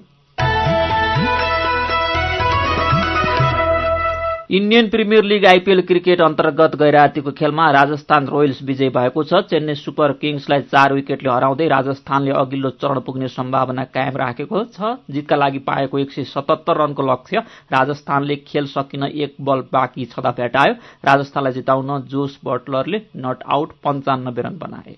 Indian 4.50 4.88
premier 4.90 5.24
league 5.24 5.44
IPL 5.46 5.80
cricket 5.86 6.20
अन्तर्गत 6.20 6.74
गैरातीको 6.76 7.30
खेलमा 7.32 7.70
राजस्थान 7.70 8.26
रोयल्स 8.26 8.62
विजय 8.62 8.88
भएको 8.90 9.22
छ। 9.22 9.40
चेन्नई 9.50 9.74
सुपर 9.76 10.12
किङ्सलाई 10.18 10.62
चार 10.72 10.92
विकेटले 10.92 11.30
हराउँदै 11.30 11.68
राजस्थानले 11.68 12.30
अघिल्लो 12.34 12.70
चरण 12.82 13.00
पुग्ने 13.00 13.28
सम्भावना 13.30 13.84
कायम 13.94 14.16
राखेको 14.16 14.62
छ। 14.74 14.90
जितका 15.08 15.36
लागि 15.36 15.58
पाएको 15.62 15.98
एक 15.98 16.10
सय 16.12 16.24
सतहत्तर 16.26 16.82
रनको 16.82 17.02
लक्ष्य 17.02 17.42
राजस्थानले 17.70 18.36
खेल 18.46 18.66
सकिन 18.66 19.04
एक 19.04 19.36
बल 19.40 19.62
बाँकी 19.72 20.04
छँदा 20.06 20.30
भेटायो। 20.40 20.74
राजस्थानलाई 21.04 21.52
जिताउन 21.52 22.00
जोस 22.10 22.38
बटलरले 22.44 23.02
नट 23.22 23.46
आउट 23.46 23.72
पञ्चानब्बे 23.86 24.42
रन 24.42 24.58
बनाए। 24.58 24.96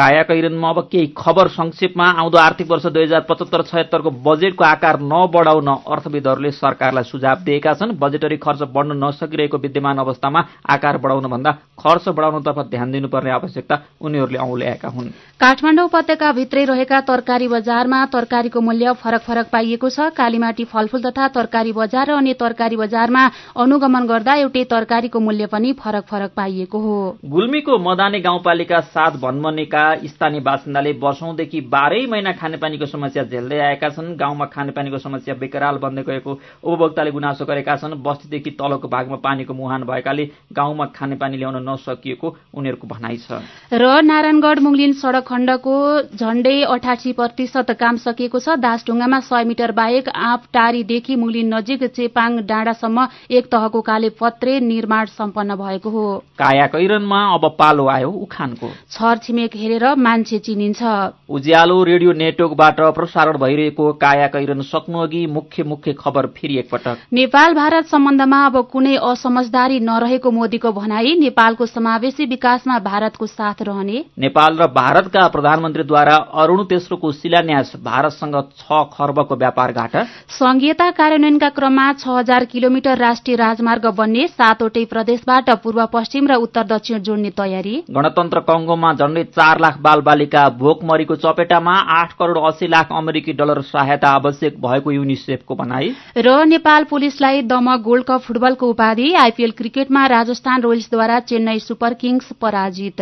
काया 0.00 0.22
कैरनमा 0.22 0.68
अब 0.70 0.78
केही 0.92 1.06
खबर 1.12 1.48
संक्षेपमा 1.50 2.04
आउँदो 2.16 2.38
आर्थिक 2.40 2.70
वर्ष 2.70 2.86
दुई 2.88 3.02
हजार 3.02 3.20
पचहत्तर 3.28 3.62
छयत्तरको 3.62 4.10
बजेटको 4.24 4.64
आकार 4.64 5.00
नबढाउन 5.02 5.68
अर्थविदहरूले 5.68 6.50
सरकारलाई 6.52 7.04
सुझाव 7.04 7.42
दिएका 7.44 7.74
छन्। 7.74 7.92
बजेटरी 8.00 8.36
खर्च 8.40 8.62
बढ्न 8.72 8.96
नसकिरहेको 8.96 9.58
विद्यमान 9.60 9.98
अवस्थामा 10.00 10.40
आकार 10.66 10.98
बढाउन 11.04 11.26
भन्दा 11.28 11.50
खर्च 11.76 12.08
बढाउनतर्फ 12.08 12.58
ध्यान 12.70 12.92
दिनुपर्ने 12.92 13.30
आवश्यकता 13.30 13.78
उनीहरूले 14.00 14.38
औल्याएका 14.40 14.88
हुन्। 14.88 15.08
काठमाडौँ 15.40 15.84
उपत्यका 15.84 16.32
भित्रै 16.32 16.64
रहेका 16.64 17.00
तरकारी 17.04 17.48
बजारमा 17.48 18.04
तरकारीको 18.06 18.60
मूल्य 18.60 18.92
फरक 19.04 19.20
फरक 19.20 19.46
पाइएको 19.52 19.88
छ। 19.90 20.08
कालीमाटी 20.16 20.64
फलफूल 20.64 21.00
तथा 21.02 21.28
तरकारी 21.36 21.72
बजार 21.74 22.08
र 22.08 22.16
अन्य 22.16 22.34
तरकारी 22.40 22.76
बजारमा 22.78 23.26
अनुगमन 23.58 24.06
गर्दा 24.06 24.34
एउटै 24.40 24.64
तरकारीको 24.64 25.20
मूल्य 25.20 25.46
पनि 25.52 25.72
फरक 25.76 26.04
फरक 26.08 26.32
पाइएको 26.36 26.78
हो। 26.80 26.96
गुल्मीको 27.28 27.78
मदाने 27.80 28.20
गाउँपालिका 28.20 28.80
सात 28.90 29.20
भन्मनेका 29.20 29.88
स्थानीय 30.06 30.40
बासिन्दाले 30.40 30.92
वर्षौंदेखि 31.02 31.60
बाह्रै 31.70 32.06
महिना 32.06 32.32
खानेपानीको 32.32 32.86
समस्या 32.86 33.24
झेल्दै 33.24 33.58
आएका 33.60 33.88
छन्। 33.90 34.16
गाउँमा 34.16 34.44
खानेपानीको 34.46 34.98
समस्या 34.98 35.34
बेकराल 35.34 35.76
बन्दै 35.78 36.02
गएको 36.02 36.32
उपभोक्ताले 36.62 37.10
गुनासो 37.10 37.44
गरेका 37.44 37.76
छन्। 37.76 38.00
बस्तीदेखि 38.00 38.50
तलको 38.56 38.88
भागमा 38.88 39.16
पानीको 39.20 39.54
मुहान 39.54 39.82
भएकाले 39.84 40.24
गाउँमा 40.52 40.84
खानेपानी 40.94 41.36
ल्याउन 41.36 41.56
नसकिएको 41.62 42.28
उनीहरूको 42.54 42.86
भनाइ 42.86 43.16
छ। 43.18 43.40
र 43.72 43.84
नारायणगढ़ 44.02 44.60
मुङलिन 44.60 44.92
सड़क 44.92 45.24
खण्डको 45.26 45.74
झण्डै 46.16 46.56
अठासी 46.70 47.12
प्रतिशत 47.12 47.70
काम 47.80 47.96
सकिएको 48.00 48.38
छ। 48.38 48.56
दासढुङ्गामा 48.60 49.20
सय 49.20 49.44
मिटर 49.44 49.72
बाहेक 49.72 50.08
आँप 50.08 50.42
टारीदेखि 50.52 51.16
मुङलिन 51.16 51.54
नजिक 51.54 51.84
चेपाङ 51.90 52.46
डाँडासम्म 52.46 53.06
एक 53.30 53.44
तहको 53.46 53.80
काले 53.80 54.08
पत्रे 54.20 54.58
निर्माण 54.60 55.06
सम्पन्न 55.10 55.54
भएको 55.56 55.90
हो। 55.90 56.06
काया 56.38 56.66
कैरनमा 56.66 57.20
अब 57.34 57.44
पालो 57.58 57.86
आयो 57.88 58.10
उखानको। 58.10 58.68
छर 58.90 59.18
छिमेक 59.18 59.56
हेरेर 59.70 59.94
मान्छे 59.96 60.38
चिनिन्छ। 60.40 60.82
उज्यालो 61.30 61.82
रेडियो 61.84 62.12
नेटवर्कबाट 62.12 62.80
प्रसारण 62.90 63.36
भइरहेको 63.38 63.92
काया 64.02 64.26
कैरन 64.26 64.60
सक्नुअघि 64.66 65.26
मुख्य 65.28 65.62
मुख्य 65.62 65.92
खबर 65.94 66.26
फेरि 66.36 66.58
एकपटक। 66.58 66.96
नेपाल 67.12 67.54
भारत 67.54 67.84
सम्बन्धमा 67.86 68.40
अब 68.46 68.56
कुनै 68.72 68.94
असमझदारी 69.00 69.78
नरहेको 69.80 70.30
मोदीको 70.30 70.72
भनाई 70.72 71.14
नेपालको 71.20 71.66
समावेशी 71.68 72.24
विकासमा 72.26 72.78
भारतको 72.80 73.26
साथ 73.28 73.62
रहने। 73.62 74.02
नेपाल 74.18 74.58
र 74.58 74.66
भारतका 74.74 75.26
प्रधानमन्त्रीद्वारा 75.28 76.16
अरूण 76.34 76.64
तेस्रोको 76.66 77.12
शिलान्यास 77.12 77.72
भारतसँग 77.84 78.36
छ 78.58 78.82
खर्बको 78.90 79.36
व्यापार 79.36 79.72
घाटा 79.72 80.02
संघीयता 80.34 80.90
कार्यान्वयनका 80.98 81.48
क्रममा 81.54 81.86
छ 81.94 82.18
हजार 82.18 82.44
किलोमिटर 82.46 82.98
राष्ट्रिय 82.98 83.36
राजमार्ग 83.36 83.86
बन्ने 83.94 84.26
सातवटै 84.34 84.84
प्रदेशबाट 84.90 85.50
पूर्व 85.62 85.86
पश्चिम 85.92 86.26
र 86.26 86.42
उत्तर 86.42 86.66
दक्षिण 86.66 86.98
जोड्ने 87.06 87.30
तयारी। 87.38 87.76
गणतन्त्र 87.90 88.40
कंगोमा 88.50 88.92
झण्डै 88.94 89.24
चार 89.30 89.59
लाख 89.60 89.78
बाल 89.80 90.00
बालिका 90.02 90.48
भोकमरीको 90.58 91.16
चपेटामा 91.16 91.74
आठ 91.94 92.12
करोड़ 92.18 92.38
अस्सी 92.44 92.66
लाख 92.68 92.92
अमेरिकी 92.94 93.32
डलर 93.34 93.60
सहायता 93.64 94.08
आवश्यक 94.10 94.60
भएको 94.60 94.92
युनिसेफको 94.92 95.54
भनाई। 95.56 95.94
र 96.18 96.44
नेपाल 96.46 96.84
पुलिसलाई 96.90 97.42
दमक 97.46 97.80
गोल्ड 97.82 98.04
कप 98.04 98.20
फुटबलको 98.20 98.70
उपाधि 98.70 99.12
आइपीएल 99.16 99.50
क्रिकेटमा 99.58 100.06
राजस्थान 100.08 100.62
रोयल्सद्वारा 100.62 101.20
चेन्नई 101.26 101.58
सुपर 101.60 101.94
किङ्स 101.96 102.32
पराजित। 102.40 103.00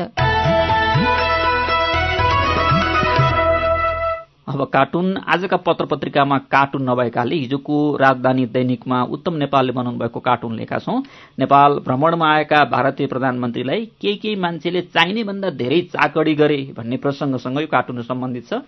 अब 4.48 4.62
कार्टुन 4.64 5.16
आजका 5.28 5.56
पत्र 5.56 5.84
पत्रिकामा 5.86 6.36
कार्टुन 6.48 6.82
नभएकाले 6.82 7.36
हिजोको 7.36 7.76
राजधानी 8.00 8.46
दैनिकमा 8.46 9.02
उत्तम 9.12 9.34
नेपालले 9.34 9.72
बनाउनु 9.72 9.98
भएको 9.98 10.20
कार्टुन 10.20 10.54
लेखा 10.56 10.78
छौं। 10.78 11.00
नेपाल 11.38 11.78
भ्रमणमा 11.84 12.32
आएका 12.34 12.64
भारतीय 12.64 13.06
प्रधानमन्त्रीलाई 13.06 13.84
केही 14.00 14.16
केही 14.16 14.36
मान्छेले 14.36 14.80
चाहिने 14.88 15.24
भन्दा 15.24 15.50
धेरै 15.52 15.80
चाकडी 15.92 16.34
गरे 16.34 16.60
भन्ने 16.76 16.96
प्रसंगसँग 16.96 17.60
यो 17.60 17.66
कार्टुन 17.66 18.02
सम्बन्धित 18.02 18.48
छ। 18.48 18.62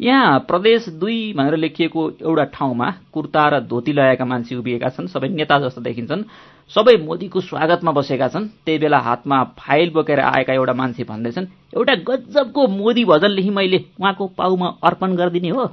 यहाँ 0.00 0.38
प्रदेश 0.48 0.88
दुई 1.00 1.32
भनेर 1.32 1.56
लेखिएको 1.56 2.10
एउटा 2.22 2.44
ठाउँमा 2.52 2.88
कुर्ता 3.12 3.48
र 3.48 3.60
धोती 3.64 3.92
लगाएका 3.92 4.24
मान्छे 4.24 4.56
उभिएका 4.56 4.88
छन् 4.88 5.08
सबै 5.08 5.28
नेता 5.28 5.58
जस्तो 5.58 5.80
देखिन्छन्। 5.80 6.24
सबै 6.70 6.96
मोदीको 6.96 7.40
स्वागतमा 7.40 7.92
बसेका 7.92 8.28
छन्। 8.28 8.46
त्यही 8.64 8.78
बेला 8.78 8.98
हातमा 8.98 9.42
फाइल 9.58 9.90
बोकेर 9.90 10.20
आएका 10.20 10.52
एउटा 10.52 10.72
मान्छे 10.72 11.04
भन्दैछन् 11.04 11.46
एउटा 11.76 11.94
गजबको 12.08 12.66
मोदी 12.68 13.04
भजन 13.04 13.30
लेखी 13.30 13.50
मैले 13.50 13.78
उहाँको 14.00 14.26
पाउमा 14.38 14.68
अर्पण 14.82 15.16
गरिदिने 15.16 15.50
हो। 15.50 15.64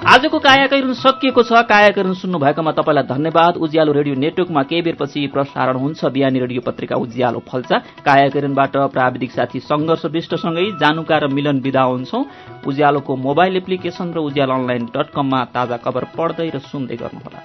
आजको 0.00 0.38
कायाकैरन 0.40 0.92
सकिएको 0.96 1.42
छ। 1.44 1.52
कायाकैरन 1.68 2.14
सुन्नु 2.16 2.38
भएकोमा 2.40 2.72
तपाईँलाई 2.72 3.04
धन्यवाद। 3.04 3.56
उज्यालो 3.60 3.92
रेडियो 3.92 4.14
नेटवर्कमा 4.16 4.62
केही 4.64 4.82
बेरपछि 4.82 5.26
प्रसारण 5.28 5.76
हुन्छ। 5.76 6.00
बिहानी 6.08 6.40
रेडियो 6.40 6.60
पत्रिका 6.64 6.96
उज्यालो 6.96 7.44
फल्छ। 7.44 7.70
कायाकैरनबाट 8.00 8.76
प्राविधिक 8.96 9.30
साथी 9.30 9.60
सङ्घर्ष 9.60 10.04
विष्टसँगै 10.08 10.80
जानुका 10.80 11.16
र 11.20 11.28
मिलन 11.28 11.60
विदा 11.60 11.84
हुन्छौ। 11.84 12.18
उज्यालोको 12.64 13.12
मोबाइल 13.16 13.56
एप्लिकेशन 13.56 14.16
र 14.16 14.18
उज्यालो 14.24 14.52
अनलाइन 14.54 14.88
डट 14.88 15.08
कममा 15.12 15.40
ताजा 15.52 15.76
खबर 15.84 16.04
पढ्दै 16.16 16.48
र 16.48 16.58
सुन्दै 16.64 16.96
गर्नुहोला। 16.96 17.40